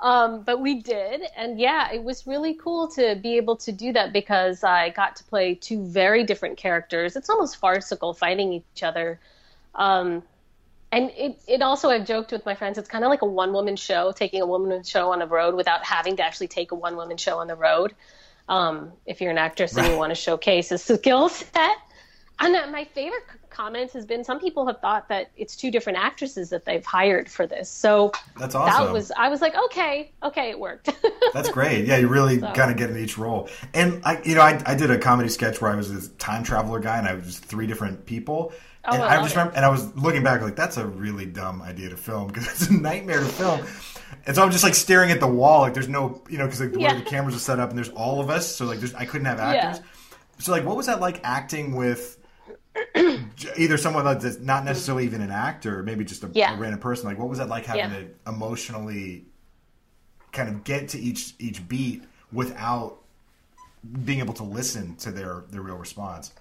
[0.00, 3.92] Um, but we did, and yeah, it was really cool to be able to do
[3.92, 7.16] that because I got to play two very different characters.
[7.16, 9.20] It's almost farcical fighting each other.
[9.74, 10.22] Um,
[10.96, 13.52] and it, it also I've joked with my friends it's kind of like a one
[13.52, 16.74] woman show taking a woman show on the road without having to actually take a
[16.74, 17.94] one woman show on the road
[18.48, 19.84] um, if you're an actress right.
[19.84, 21.76] and you want to showcase a skill set
[22.38, 25.98] And uh, my favorite comments has been some people have thought that it's two different
[25.98, 27.70] actresses that they've hired for this.
[27.70, 28.86] So that's awesome.
[28.86, 30.90] That was I was like, okay, okay, it worked.
[31.32, 31.86] that's great.
[31.86, 32.52] Yeah, you really so.
[32.52, 33.48] kind of get in each role.
[33.72, 36.44] And I, you know, I, I did a comedy sketch where I was this time
[36.44, 38.52] traveler guy, and I was three different people.
[38.88, 41.26] Oh, and I, I just remember, and I was looking back like that's a really
[41.26, 43.66] dumb idea to film because it's a nightmare to film.
[44.26, 46.60] And so I'm just like staring at the wall, like there's no, you know, because
[46.60, 46.92] like the yeah.
[46.92, 49.04] way the cameras are set up, and there's all of us, so like there's I
[49.04, 49.80] couldn't have actors.
[49.80, 49.90] Yeah.
[50.38, 52.18] So like, what was that like acting with?
[53.56, 56.54] either someone that's not necessarily even an actor, maybe just a, yeah.
[56.54, 57.08] a random person.
[57.08, 58.00] Like, what was that like having yeah.
[58.00, 59.24] to emotionally
[60.32, 62.98] kind of get to each each beat without
[64.04, 66.32] being able to listen to their their real response?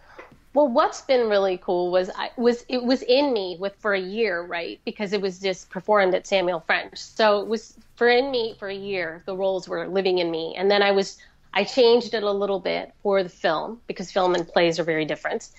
[0.56, 4.00] Well, what's been really cool was I was it was in me with for a
[4.00, 4.80] year, right?
[4.86, 8.70] Because it was just performed at Samuel French, so it was for in me for
[8.70, 9.22] a year.
[9.26, 11.18] The roles were living in me, and then I was
[11.54, 15.04] I changed it a little bit for the film because film and plays are very
[15.04, 15.50] different.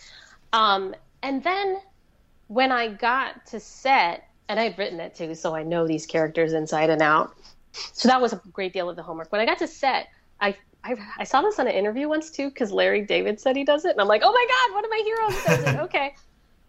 [0.55, 1.77] Um, and then
[2.49, 6.55] when I got to set, and I'd written it too, so I know these characters
[6.55, 7.37] inside and out.
[7.73, 9.31] So that was a great deal of the homework.
[9.31, 10.09] When I got to set,
[10.41, 13.65] I I, I saw this on an interview once too because Larry David said he
[13.65, 15.81] does it, and I'm like, oh my god, one of my heroes does it.
[15.87, 16.15] Okay,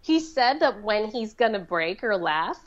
[0.02, 2.60] he said that when he's gonna break or laugh,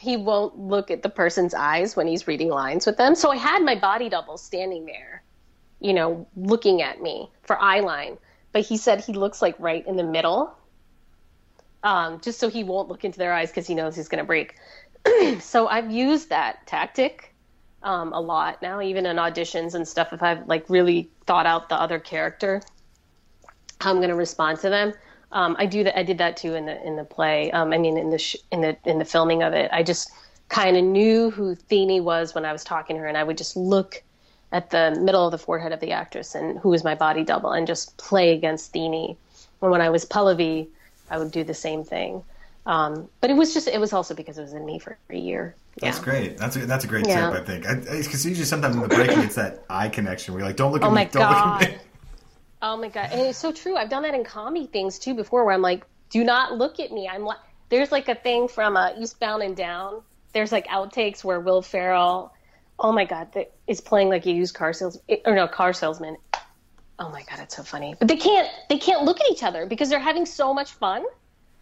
[0.00, 3.14] he won't look at the person's eyes when he's reading lines with them.
[3.14, 5.22] So I had my body double standing there,
[5.80, 8.18] you know, looking at me for eye line
[8.56, 10.56] but he said he looks like right in the middle,
[11.82, 14.24] um, just so he won't look into their eyes because he knows he's going to
[14.24, 14.54] break.
[15.40, 17.34] so I've used that tactic
[17.86, 20.12] um, a lot now, even in auditions and stuff.
[20.12, 22.60] If I've like really thought out the other character,
[23.80, 24.92] how I'm going to respond to them.
[25.32, 25.98] Um, I do that.
[25.98, 27.50] I did that too in the in the play.
[27.52, 30.10] Um, I mean, in the sh- in the in the filming of it, I just
[30.48, 33.38] kind of knew who Thene was when I was talking to her, and I would
[33.38, 34.02] just look
[34.52, 37.50] at the middle of the forehead of the actress and who was my body double
[37.50, 39.16] and just play against Thene.
[39.62, 40.68] And when I was Pallavi,
[41.10, 42.22] I would do the same thing.
[42.66, 45.16] Um, but it was just, it was also because it was in me for a
[45.16, 45.54] year.
[45.80, 46.36] That's great.
[46.36, 47.30] That's a, that's a great yeah.
[47.30, 47.62] tip, I think.
[47.64, 50.82] Because usually sometimes in the breaking, it's that eye connection where you're like, don't look
[50.82, 51.60] at oh me, don't God.
[51.60, 51.82] look at me.
[52.62, 53.10] Oh my God.
[53.12, 53.76] And it's so true.
[53.76, 56.90] I've done that in comedy things too before where I'm like, do not look at
[56.90, 57.08] me.
[57.08, 57.38] I'm like,
[57.68, 60.02] there's like a thing from uh, Eastbound and Down.
[60.32, 62.32] There's like outtakes where Will Ferrell
[62.78, 66.16] oh my god, that is playing like a used car sales or no car salesman.
[66.98, 67.94] Oh my god, it's so funny.
[67.98, 71.04] But they can't they can't look at each other because they're having so much fun,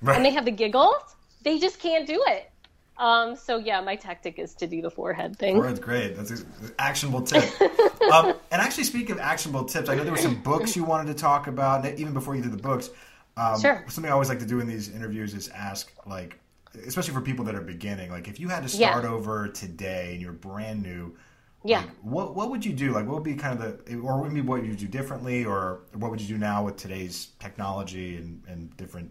[0.05, 0.17] right.
[0.17, 1.17] and they have the giggles.
[1.43, 2.51] They just can't do it.
[2.97, 5.57] Um, so yeah, my tactic is to do the forehead thing.
[5.57, 6.17] Forehead's great.
[6.17, 6.47] That's an
[6.79, 7.45] actionable tip.
[8.13, 11.09] um, and actually, speaking of actionable tips, I know there were some books you wanted
[11.09, 12.91] to talk about, even before you did the books.
[13.37, 13.85] Um, sure.
[13.89, 16.39] Something I always like to do in these interviews is ask, like,
[16.87, 19.11] especially for people that are beginning, like if you had to start yeah.
[19.11, 21.17] over today and you're brand new,
[21.65, 22.93] yeah, like, what what would you do?
[22.93, 25.81] Like, what would be kind of the, or maybe what would you do differently, or
[25.95, 29.11] what would you do now with today's technology and, and different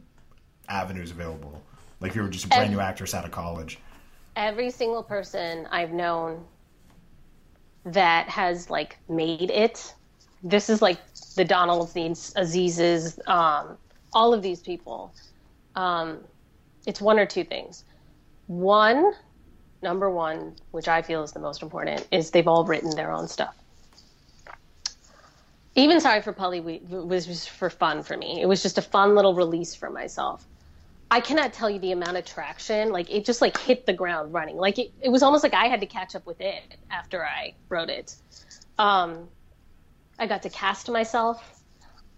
[0.70, 1.62] avenues available?
[2.00, 3.80] Like, if you were just a brand every, new actress out of college.
[4.36, 6.44] Every single person I've known
[7.86, 9.94] that has like made it.
[10.44, 11.00] This is like
[11.36, 13.78] the Donalds, the Azizes, um,
[14.14, 15.14] all of these people.
[15.76, 16.20] Um,
[16.86, 17.86] it's one or two things.
[18.48, 19.14] One,
[19.82, 23.28] number one, which I feel is the most important, is they've all written their own
[23.28, 23.56] stuff.
[25.76, 28.42] Even Sorry for Polly was just for fun for me.
[28.42, 30.46] It was just a fun little release for myself.
[31.14, 32.90] I cannot tell you the amount of traction.
[32.90, 34.58] Like it just like hit the ground running.
[34.58, 37.54] Like it, it was almost like I had to catch up with it after I
[37.70, 38.16] wrote it.
[38.80, 39.28] Um,
[40.18, 41.62] I got to cast myself.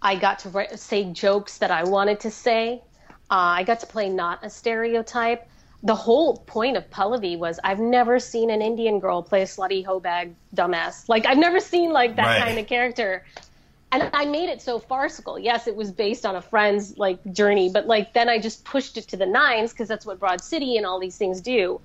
[0.00, 2.82] I got to write, say jokes that I wanted to say.
[3.30, 5.46] Uh, I got to play not a stereotype.
[5.82, 9.84] The whole point of Pallavi was I've never seen an Indian girl play a slutty
[9.84, 11.06] hoe bag dumbass.
[11.06, 12.42] Like I've never seen like that right.
[12.42, 13.26] kind of character.
[13.92, 15.38] And I made it so farcical.
[15.38, 18.96] Yes, it was based on a friend's like journey, but like then I just pushed
[18.96, 21.80] it to the nines because that's what Broad City and all these things do.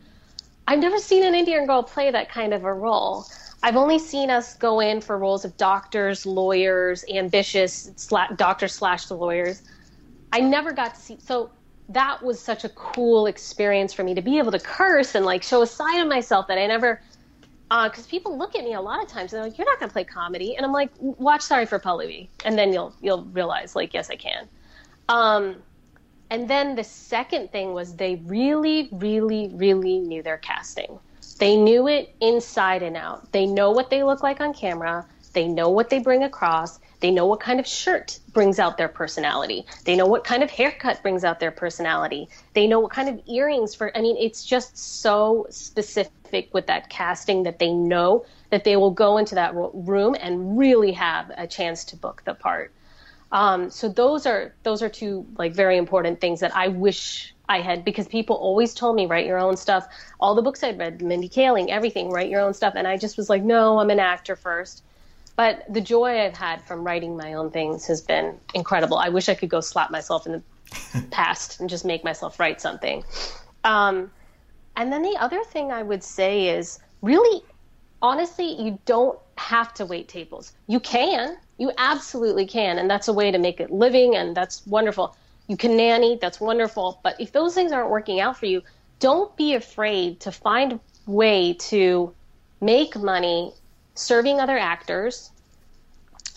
[0.68, 3.26] I've never seen an Indian girl play that kind of a role.
[3.64, 9.06] I've only seen us go in for roles of doctors, lawyers, ambitious sla- doctors slash
[9.06, 9.62] the lawyers.
[10.34, 11.18] I never got to see.
[11.20, 11.52] So
[11.90, 15.44] that was such a cool experience for me to be able to curse and like
[15.44, 17.02] show a side of myself that I never.
[17.72, 19.80] Because uh, people look at me a lot of times and they're like, "You're not
[19.80, 23.24] going to play comedy," and I'm like, "Watch Sari for Pallavi," and then you'll you'll
[23.26, 24.50] realize like, yes, I can.
[25.08, 25.56] Um,
[26.30, 31.00] and then the second thing was they really, really, really knew their casting.
[31.40, 33.32] They knew it inside and out.
[33.32, 35.06] They know what they look like on camera.
[35.34, 38.88] They know what they bring across, they know what kind of shirt brings out their
[38.88, 39.66] personality.
[39.86, 42.30] They know what kind of haircut brings out their personality.
[42.54, 43.96] They know what kind of earrings for.
[43.98, 48.92] I mean, it's just so specific with that casting that they know that they will
[48.92, 52.72] go into that room and really have a chance to book the part.
[53.32, 57.62] Um, so those are those are two like very important things that I wish I
[57.62, 59.88] had because people always told me write your own stuff.
[60.20, 63.18] All the books I'd read, Mindy Kaling, everything, write your own stuff, and I just
[63.18, 64.84] was like, no, I'm an actor first.
[65.36, 68.98] But the joy I've had from writing my own things has been incredible.
[68.98, 72.62] I wish I could go slap myself in the past and just make myself write
[72.62, 73.04] something.
[73.64, 74.12] Um,
[74.76, 77.44] and then the other thing I would say is really,
[78.02, 80.54] honestly, you don't have to wait tables.
[80.68, 84.66] You can, you absolutely can, and that's a way to make a living, and that's
[84.68, 85.16] wonderful.
[85.48, 87.00] You can nanny, that's wonderful.
[87.04, 88.62] But if those things aren't working out for you,
[89.00, 92.14] don't be afraid to find a way to
[92.62, 93.54] make money
[94.02, 95.32] serving other actors,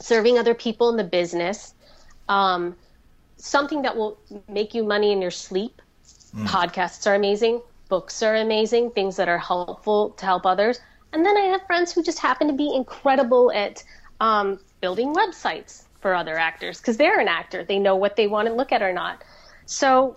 [0.01, 1.75] serving other people in the business,
[2.29, 2.77] um,
[3.37, 5.81] something that will make you money in your sleep.
[6.35, 6.47] Mm.
[6.47, 10.81] Podcasts are amazing, books are amazing, things that are helpful to help others.
[11.13, 13.85] And then I have friends who just happen to be incredible at
[14.21, 17.65] um, building websites for other actors because they're an actor.
[17.65, 19.23] They know what they want to look at or not.
[19.67, 20.17] So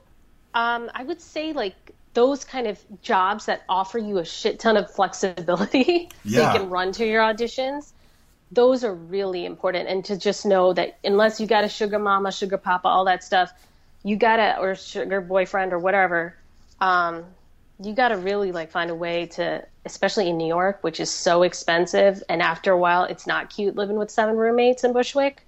[0.53, 4.75] um, I would say like those kind of jobs that offer you a shit ton
[4.75, 7.91] of flexibility so you can run to your auditions
[8.51, 9.89] those are really important.
[9.89, 13.23] And to just know that unless you got a sugar mama sugar papa all that
[13.23, 13.51] stuff
[14.03, 16.35] you gotta or sugar boyfriend or whatever
[16.79, 17.25] um,
[17.83, 21.43] you gotta really like find a way to especially in new york which is so
[21.43, 25.43] expensive and after a while it's not cute living with seven roommates in bushwick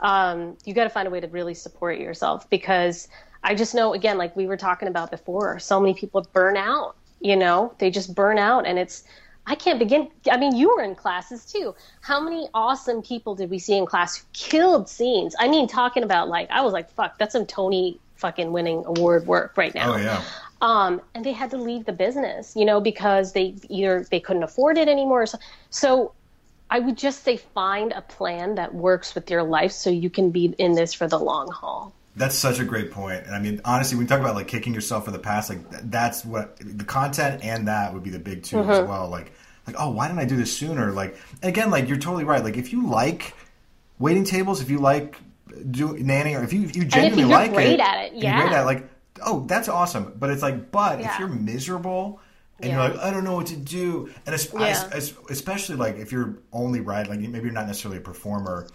[0.00, 3.08] um, you gotta find a way to really support yourself because
[3.42, 6.96] I just know, again, like we were talking about before, so many people burn out,
[7.20, 9.04] you know, they just burn out and it's,
[9.46, 10.08] I can't begin.
[10.30, 11.74] I mean, you were in classes too.
[12.00, 15.34] How many awesome people did we see in class who killed scenes?
[15.38, 19.26] I mean, talking about like, I was like, fuck, that's some Tony fucking winning award
[19.26, 19.94] work right now.
[19.94, 20.22] Oh, yeah.
[20.60, 24.44] Um, and they had to leave the business, you know, because they either they couldn't
[24.44, 25.26] afford it anymore.
[25.26, 25.38] So,
[25.70, 26.12] so
[26.70, 30.30] I would just say find a plan that works with your life so you can
[30.30, 31.92] be in this for the long haul.
[32.14, 33.24] That's such a great point.
[33.24, 35.60] And I mean, honestly, when you talk about like kicking yourself for the past, like
[35.90, 38.70] that's what the content and that would be the big 2 mm-hmm.
[38.70, 39.08] as well.
[39.08, 39.32] Like,
[39.66, 40.92] like, oh, why didn't I do this sooner?
[40.92, 42.42] Like, again, like you're totally right.
[42.42, 43.34] Like, if you like
[43.98, 45.16] waiting tables, if you like
[45.70, 48.40] do nanny, or if you if you genuinely if like great it, at it, yeah,
[48.40, 48.88] great at it, like,
[49.24, 50.14] oh, that's awesome.
[50.18, 51.12] But it's like, but yeah.
[51.12, 52.20] if you're miserable
[52.58, 52.86] and yeah.
[52.86, 54.90] you're like, I don't know what to do, and yeah.
[55.30, 58.68] especially like if you're only right, like maybe you're not necessarily a performer,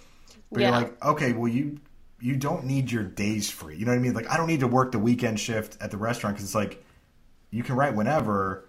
[0.52, 1.80] but you're like, okay, well, you
[2.20, 3.78] you don't need your days free.
[3.78, 4.14] You know what I mean?
[4.14, 6.84] Like I don't need to work the weekend shift at the restaurant because it's like
[7.52, 8.64] you can write whenever.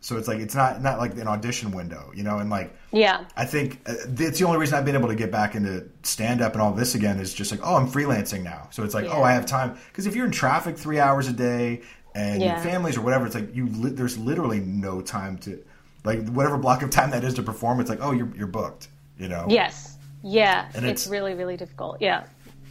[0.00, 3.24] So it's like it's not not like an audition window, you know, and like yeah,
[3.36, 6.40] I think uh, it's the only reason I've been able to get back into stand
[6.40, 9.06] up and all this again is just like oh I'm freelancing now, so it's like
[9.06, 9.16] yeah.
[9.16, 11.82] oh I have time because if you're in traffic three hours a day
[12.14, 12.62] and yeah.
[12.62, 15.62] families or whatever, it's like you li- there's literally no time to
[16.04, 17.80] like whatever block of time that is to perform.
[17.80, 19.46] It's like oh you're you're booked, you know.
[19.48, 19.96] Yes.
[20.22, 22.00] Yeah, and it's, it's really really difficult.
[22.00, 22.24] Yeah.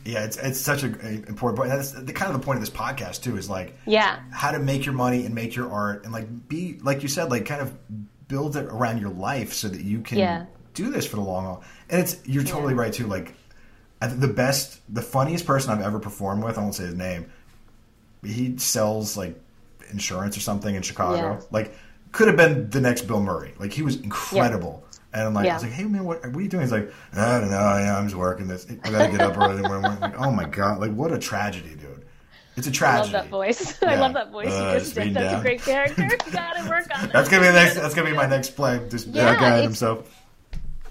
[0.06, 1.70] Yeah, it's it's such a, a important point.
[1.70, 3.38] That's the kind of the point of this podcast too.
[3.38, 6.80] Is like yeah, how to make your money and make your art and like be
[6.82, 7.74] like you said, like kind of
[8.28, 10.46] build it around your life so that you can yeah.
[10.74, 11.64] do this for the long haul.
[11.90, 12.82] And it's you're totally yeah.
[12.82, 13.08] right too.
[13.08, 13.34] Like
[14.02, 16.58] I think the best, the funniest person I've ever performed with.
[16.58, 17.30] I won't say his name.
[18.24, 19.40] He sells like
[19.92, 21.18] insurance or something in Chicago.
[21.18, 21.42] Yeah.
[21.52, 21.74] Like
[22.12, 23.54] could have been the next Bill Murray.
[23.60, 24.84] Like he was incredible.
[25.14, 25.54] And I'm like, yeah.
[25.54, 26.64] I was like, hey man, what, what, are you doing?
[26.64, 27.58] He's like, I don't know.
[27.58, 28.68] Yeah, I'm just working this.
[28.84, 29.62] I gotta get up early.
[29.62, 32.06] When I'm like, oh my god, like what a tragedy, dude.
[32.58, 33.16] It's a tragedy.
[33.16, 33.78] I love that voice.
[33.82, 33.92] Yeah.
[33.92, 34.52] I love that voice.
[34.52, 35.14] Uh, you just did.
[35.14, 35.40] That's down.
[35.40, 36.10] a great character.
[36.32, 37.14] gotta work on that.
[37.14, 37.76] That's gonna be the next.
[37.76, 38.86] That's gonna be my next play.
[38.90, 40.24] Just yeah, that guy himself.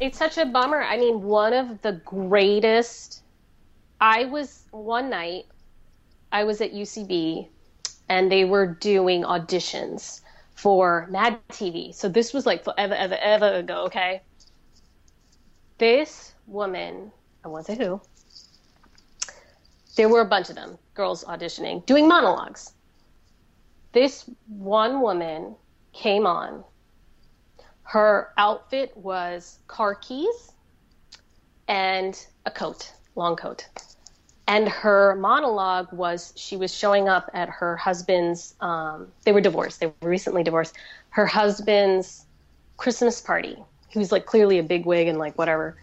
[0.00, 0.82] It's such a bummer.
[0.82, 3.22] I mean, one of the greatest.
[4.00, 5.46] I was one night.
[6.32, 7.48] I was at UCB,
[8.08, 10.20] and they were doing auditions
[10.56, 11.94] for Mad TV.
[11.94, 14.22] So this was like forever, ever, ever ago, okay?
[15.78, 17.12] This woman,
[17.44, 18.00] I won't say who,
[19.96, 22.72] there were a bunch of them, girls auditioning, doing monologues.
[23.92, 25.54] This one woman
[25.92, 26.64] came on.
[27.82, 30.52] Her outfit was car keys
[31.68, 33.68] and a coat, long coat
[34.48, 39.80] and her monologue was she was showing up at her husband's um, they were divorced
[39.80, 40.76] they were recently divorced
[41.10, 42.26] her husband's
[42.76, 43.56] christmas party.
[43.88, 45.76] He was like clearly a big wig and like whatever.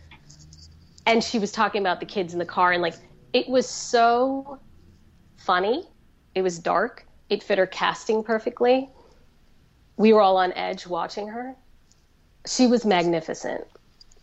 [1.06, 2.96] And she was talking about the kids in the car and like
[3.34, 4.60] it was so
[5.38, 5.88] funny.
[6.36, 7.06] It was dark.
[7.30, 8.90] It fit her casting perfectly.
[9.98, 11.56] We were all on edge watching her.
[12.46, 13.66] She was magnificent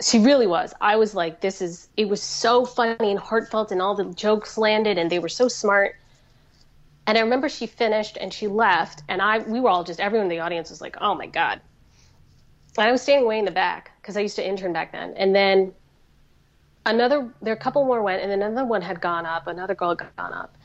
[0.02, 0.72] she really was.
[0.80, 4.56] I was like, this is, it was so funny and heartfelt, and all the jokes
[4.56, 5.96] landed, and they were so smart.
[7.06, 10.26] And I remember she finished and she left, and I, we were all just, everyone
[10.26, 11.60] in the audience was like, oh my God.
[12.78, 15.14] And I was standing way in the back because I used to intern back then.
[15.16, 15.74] And then
[16.86, 19.90] another there a couple more went and then another one had gone up another girl
[19.90, 20.56] had gone up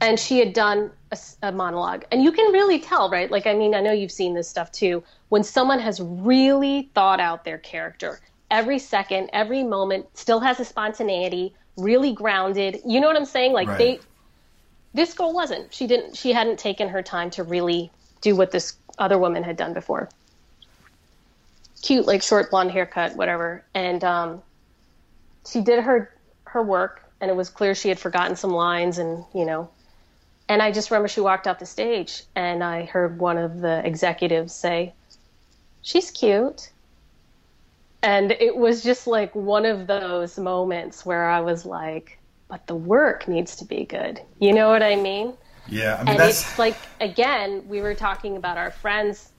[0.00, 3.54] and she had done a, a, monologue and you can really tell right like i
[3.54, 7.58] mean i know you've seen this stuff too when someone has really thought out their
[7.58, 12.80] character every second every moment still has a spontaneity really grounded.
[12.86, 13.52] You know what i'm saying?
[13.52, 13.78] Like right.
[13.78, 14.00] they
[14.94, 15.72] this girl wasn't.
[15.74, 17.90] She didn't she hadn't taken her time to really
[18.20, 20.08] do what this other woman had done before.
[21.82, 23.64] Cute like short blonde haircut whatever.
[23.74, 24.42] And um
[25.48, 26.12] she did her
[26.44, 29.70] her work and it was clear she had forgotten some lines and you know.
[30.48, 33.84] And i just remember she walked off the stage and i heard one of the
[33.84, 34.94] executives say
[35.82, 36.70] she's cute
[38.06, 42.74] and it was just like one of those moments where i was like but the
[42.74, 45.34] work needs to be good you know what i mean
[45.68, 49.30] yeah i mean and that's it's like again we were talking about our friends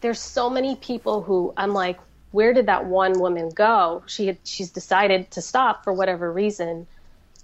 [0.00, 1.98] there's so many people who i'm like
[2.34, 4.02] where did that one woman go?
[4.06, 6.88] She had she's decided to stop for whatever reason,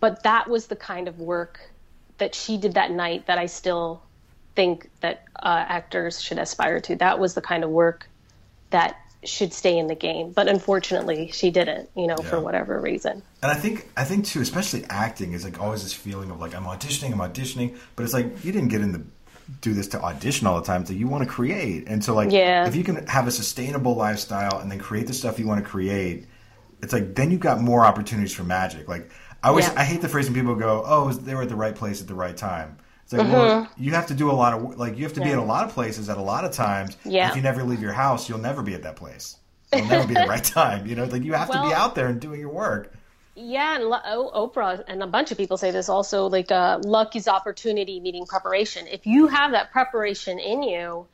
[0.00, 1.60] but that was the kind of work
[2.18, 4.02] that she did that night that I still
[4.56, 6.96] think that uh, actors should aspire to.
[6.96, 8.08] That was the kind of work
[8.70, 10.32] that should stay in the game.
[10.32, 12.28] But unfortunately, she didn't, you know, yeah.
[12.28, 13.22] for whatever reason.
[13.42, 16.54] And I think I think too, especially acting is like always this feeling of like
[16.54, 19.02] I'm auditioning, I'm auditioning, but it's like you didn't get in the
[19.60, 20.86] do this to audition all the time.
[20.86, 22.66] So you want to create, and so like yeah.
[22.66, 25.68] if you can have a sustainable lifestyle and then create the stuff you want to
[25.68, 26.26] create,
[26.82, 28.88] it's like then you've got more opportunities for magic.
[28.88, 29.10] Like
[29.42, 29.80] I always yeah.
[29.80, 32.08] I hate the phrase when people go, "Oh, they were at the right place at
[32.08, 32.78] the right time."
[33.11, 33.32] It's like, mm-hmm.
[33.32, 35.26] well, you have to do a lot of like you have to yeah.
[35.26, 36.96] be in a lot of places at a lot of times.
[37.04, 37.30] Yeah.
[37.30, 39.36] If you never leave your house, you'll never be at that place.
[39.72, 40.86] It'll never be the right time.
[40.86, 42.94] You know, like you have well, to be out there and doing your work.
[43.34, 46.28] Yeah, and Oprah and a bunch of people say this also.
[46.28, 48.86] Like, uh, luck is opportunity meeting preparation.
[48.86, 51.06] If you have that preparation in you,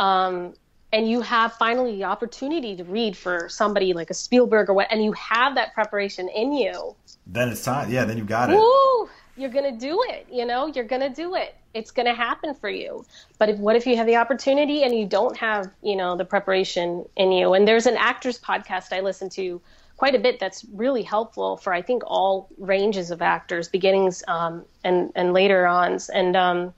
[0.00, 0.54] um,
[0.92, 4.88] and you have finally the opportunity to read for somebody like a Spielberg or what,
[4.90, 6.96] and you have that preparation in you,
[7.28, 7.92] then it's time.
[7.92, 8.56] Yeah, then you got it.
[8.56, 9.08] Woo!
[9.38, 10.26] You're gonna do it.
[10.30, 11.54] You know, you're gonna do it.
[11.74, 13.04] It's gonna happen for you.
[13.38, 16.24] But if, what if you have the opportunity and you don't have, you know, the
[16.24, 17.54] preparation in you?
[17.54, 19.60] And there's an actors podcast I listen to
[19.98, 24.64] quite a bit that's really helpful for I think all ranges of actors, beginnings um,
[24.82, 26.08] and and later ons.
[26.08, 26.74] And um,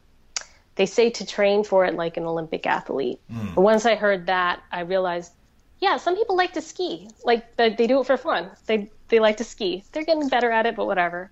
[0.74, 3.20] they say to train for it like an Olympic athlete.
[3.30, 3.56] Mm.
[3.56, 5.32] once I heard that, I realized,
[5.78, 7.08] yeah, some people like to ski.
[7.24, 8.50] Like they, they do it for fun.
[8.66, 9.84] They they like to ski.
[9.92, 11.30] They're getting better at it, but whatever.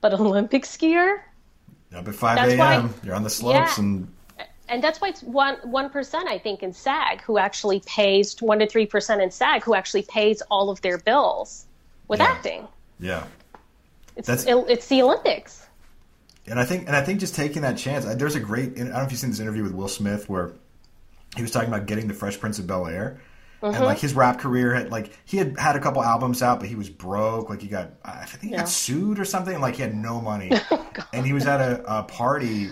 [0.00, 1.20] But Olympic skier.
[1.94, 2.94] Up at 5 a.m.
[3.02, 3.84] You're on the slopes yeah.
[3.84, 4.08] and
[4.68, 8.58] and that's why it's one one percent I think in SAG who actually pays one
[8.58, 11.66] to three percent in SAG who actually pays all of their bills
[12.06, 12.26] with yeah.
[12.26, 12.68] acting.
[13.00, 13.24] Yeah,
[14.16, 15.66] it's that's, it's the Olympics.
[16.46, 18.04] And I think and I think just taking that chance.
[18.04, 18.72] There's a great.
[18.72, 20.52] I don't know if you've seen this interview with Will Smith where
[21.36, 23.20] he was talking about getting the Fresh Prince of Bel Air.
[23.62, 23.74] Mm-hmm.
[23.74, 26.68] And like his rap career had like he had had a couple albums out, but
[26.68, 27.50] he was broke.
[27.50, 28.58] Like he got I think he yeah.
[28.58, 29.60] got sued or something.
[29.60, 32.68] Like he had no money, oh, and he was at a, a party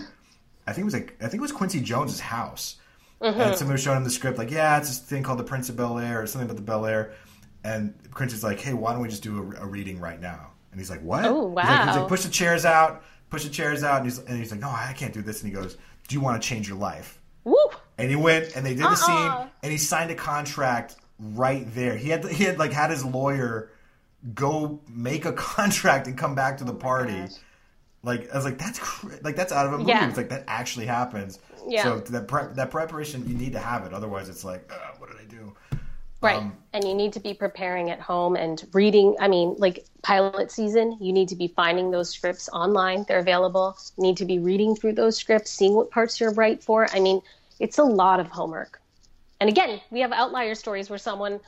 [0.67, 2.75] I think it was like I think it was Quincy Jones's house.
[3.21, 3.39] Mm-hmm.
[3.39, 5.69] And somebody was showing him the script, like, yeah, it's this thing called The Prince
[5.69, 7.13] of Bel Air or something about the Bel Air.
[7.63, 10.51] And Quincy's like, hey, why don't we just do a, a reading right now?
[10.71, 11.25] And he's like, what?
[11.25, 11.63] Oh, wow.
[11.63, 13.97] He's like, he's like, push the chairs out, push the chairs out.
[14.01, 15.41] And he's, and he's like, no, I can't do this.
[15.41, 15.77] And he goes,
[16.07, 17.19] do you want to change your life?
[17.47, 17.55] Woo!
[17.97, 18.95] And he went and they did the uh-uh.
[18.95, 21.95] scene and he signed a contract right there.
[21.95, 23.71] He had he had like had his lawyer
[24.33, 27.23] go make a contract and come back to the oh party.
[27.23, 27.27] Oh
[28.03, 29.89] like I was like, that's cr- like that's out of a movie.
[29.89, 30.07] Yeah.
[30.07, 31.39] It's like that actually happens.
[31.67, 31.83] Yeah.
[31.83, 33.93] So that pre- that preparation you need to have it.
[33.93, 34.96] Otherwise, it's like, what did I do?
[36.21, 36.37] Right.
[36.37, 39.15] Um, and you need to be preparing at home and reading.
[39.19, 43.05] I mean, like pilot season, you need to be finding those scripts online.
[43.07, 43.77] They're available.
[43.97, 46.87] You need to be reading through those scripts, seeing what parts you're right for.
[46.91, 47.21] I mean,
[47.59, 48.81] it's a lot of homework.
[49.39, 51.39] And again, we have outlier stories where someone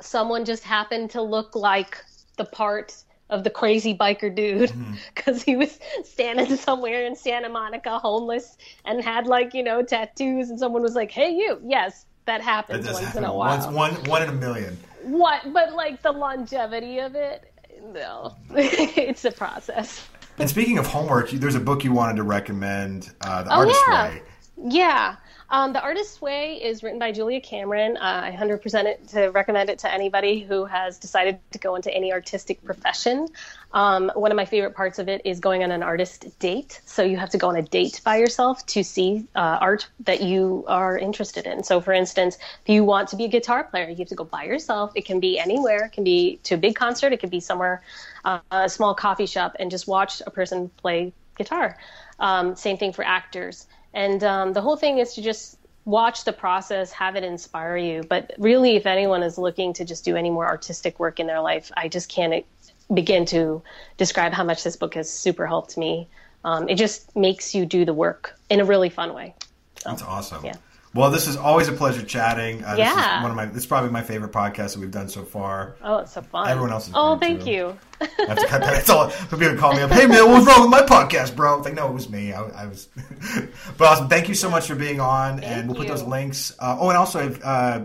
[0.00, 2.02] someone just happened to look like
[2.36, 2.94] the part
[3.30, 4.72] of the crazy biker dude
[5.14, 5.44] because mm-hmm.
[5.50, 10.58] he was standing somewhere in Santa Monica homeless and had like you know tattoos and
[10.58, 13.24] someone was like hey you yes that happens once happen.
[13.24, 17.14] in a while once, one one in a million what but like the longevity of
[17.14, 17.52] it
[17.92, 20.06] no it's a process
[20.38, 23.80] and speaking of homework there's a book you wanted to recommend uh, the oh, artist
[23.88, 24.08] yeah.
[24.08, 24.22] way
[24.68, 25.16] yeah
[25.50, 27.96] um, the Artist's Way is written by Julia Cameron.
[27.96, 31.90] Uh, I 100% it to recommend it to anybody who has decided to go into
[31.94, 33.28] any artistic profession.
[33.72, 36.80] Um, one of my favorite parts of it is going on an artist date.
[36.86, 40.22] So you have to go on a date by yourself to see uh, art that
[40.22, 41.62] you are interested in.
[41.62, 44.24] So, for instance, if you want to be a guitar player, you have to go
[44.24, 44.92] by yourself.
[44.94, 45.84] It can be anywhere.
[45.86, 47.12] It can be to a big concert.
[47.12, 47.82] It could be somewhere,
[48.24, 51.76] uh, a small coffee shop, and just watch a person play guitar.
[52.18, 53.66] Um, same thing for actors.
[53.92, 58.02] And um, the whole thing is to just watch the process, have it inspire you.
[58.02, 61.40] But really, if anyone is looking to just do any more artistic work in their
[61.40, 62.44] life, I just can't
[62.92, 63.62] begin to
[63.96, 66.08] describe how much this book has super helped me.
[66.44, 69.34] Um, it just makes you do the work in a really fun way.
[69.80, 70.44] So, That's awesome.
[70.44, 70.56] Yeah.
[70.94, 72.64] Well, this is always a pleasure chatting.
[72.64, 72.94] Uh, yeah.
[72.94, 73.46] This is one of my.
[73.46, 75.76] This is probably my favorite podcast that we've done so far.
[75.82, 76.48] Oh, it's so fun.
[76.48, 76.94] Everyone else is.
[76.96, 77.50] Oh, thank too.
[77.50, 77.78] you.
[78.00, 78.78] I have to cut that.
[78.78, 79.10] It's all.
[79.10, 79.90] People call me up.
[79.90, 81.58] Hey man, what's wrong with my podcast, bro?
[81.58, 82.32] It's like, no, it was me.
[82.32, 82.88] I, I was.
[83.76, 84.08] but awesome.
[84.08, 86.54] Thank you so much for being on, and we'll put those links.
[86.58, 87.84] Uh, oh, and also, if, uh,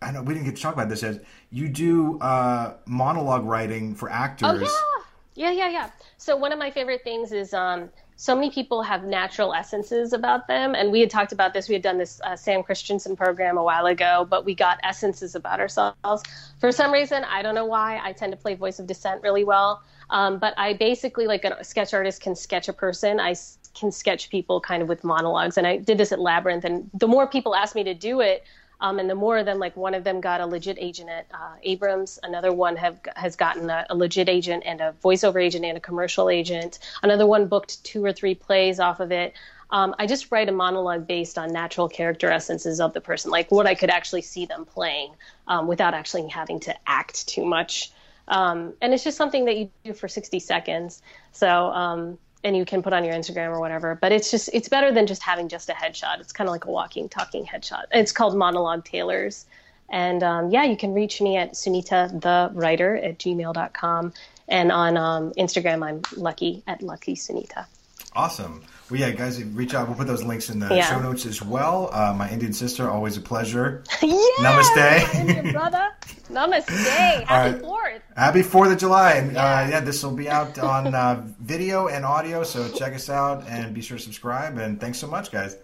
[0.00, 1.02] I know we didn't get to talk about this.
[1.02, 1.24] Yet.
[1.54, 4.48] You do uh, monologue writing for actors.
[4.50, 5.04] Oh
[5.36, 5.90] yeah, yeah, yeah, yeah.
[6.16, 10.48] So one of my favorite things is um, so many people have natural essences about
[10.48, 11.68] them, and we had talked about this.
[11.68, 15.36] We had done this uh, Sam Christensen program a while ago, but we got essences
[15.36, 16.24] about ourselves.
[16.58, 19.44] For some reason, I don't know why, I tend to play voice of dissent really
[19.44, 19.80] well.
[20.10, 23.20] Um, but I basically, like a sketch artist, can sketch a person.
[23.20, 23.36] I
[23.74, 26.64] can sketch people kind of with monologues, and I did this at Labyrinth.
[26.64, 28.42] And the more people asked me to do it,
[28.84, 31.26] um, and the more of them, like one of them got a legit agent at
[31.32, 35.64] uh, Abrams, another one have has gotten a, a legit agent and a voiceover agent
[35.64, 36.78] and a commercial agent.
[37.02, 39.32] Another one booked two or three plays off of it.
[39.70, 43.50] Um, I just write a monologue based on natural character essences of the person, like
[43.50, 45.14] what I could actually see them playing,
[45.48, 47.90] um, without actually having to act too much.
[48.28, 51.00] Um, and it's just something that you do for 60 seconds.
[51.32, 53.98] So, um, and you can put on your Instagram or whatever.
[54.00, 56.20] But it's just it's better than just having just a headshot.
[56.20, 57.84] It's kind of like a walking, talking headshot.
[57.90, 59.46] It's called Monologue Tailors.
[59.90, 64.12] And um, yeah, you can reach me at Sunita the writer at gmail.com.
[64.46, 67.66] And on um, Instagram, I'm lucky at Lucky Sunita.
[68.14, 68.62] Awesome.
[68.90, 69.88] Well, yeah, guys, reach out.
[69.88, 70.82] We'll put those links in the Yeah.
[70.88, 71.88] show notes as well.
[71.92, 73.82] Uh, my Indian sister, always a pleasure.
[74.02, 75.14] yeah, Namaste.
[75.14, 75.88] Indian brother.
[76.30, 76.68] Namaste.
[76.68, 77.60] Happy right.
[77.62, 78.02] Fourth.
[78.16, 79.42] Happy Fourth of July, and Yeah.
[79.60, 82.44] uh, yeah, this will be out on uh, video and audio.
[82.44, 84.58] So check us out and be sure to subscribe.
[84.58, 85.56] And thanks so much, guys.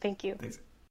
[0.00, 0.34] Thank you.
[0.40, 0.58] Thanks.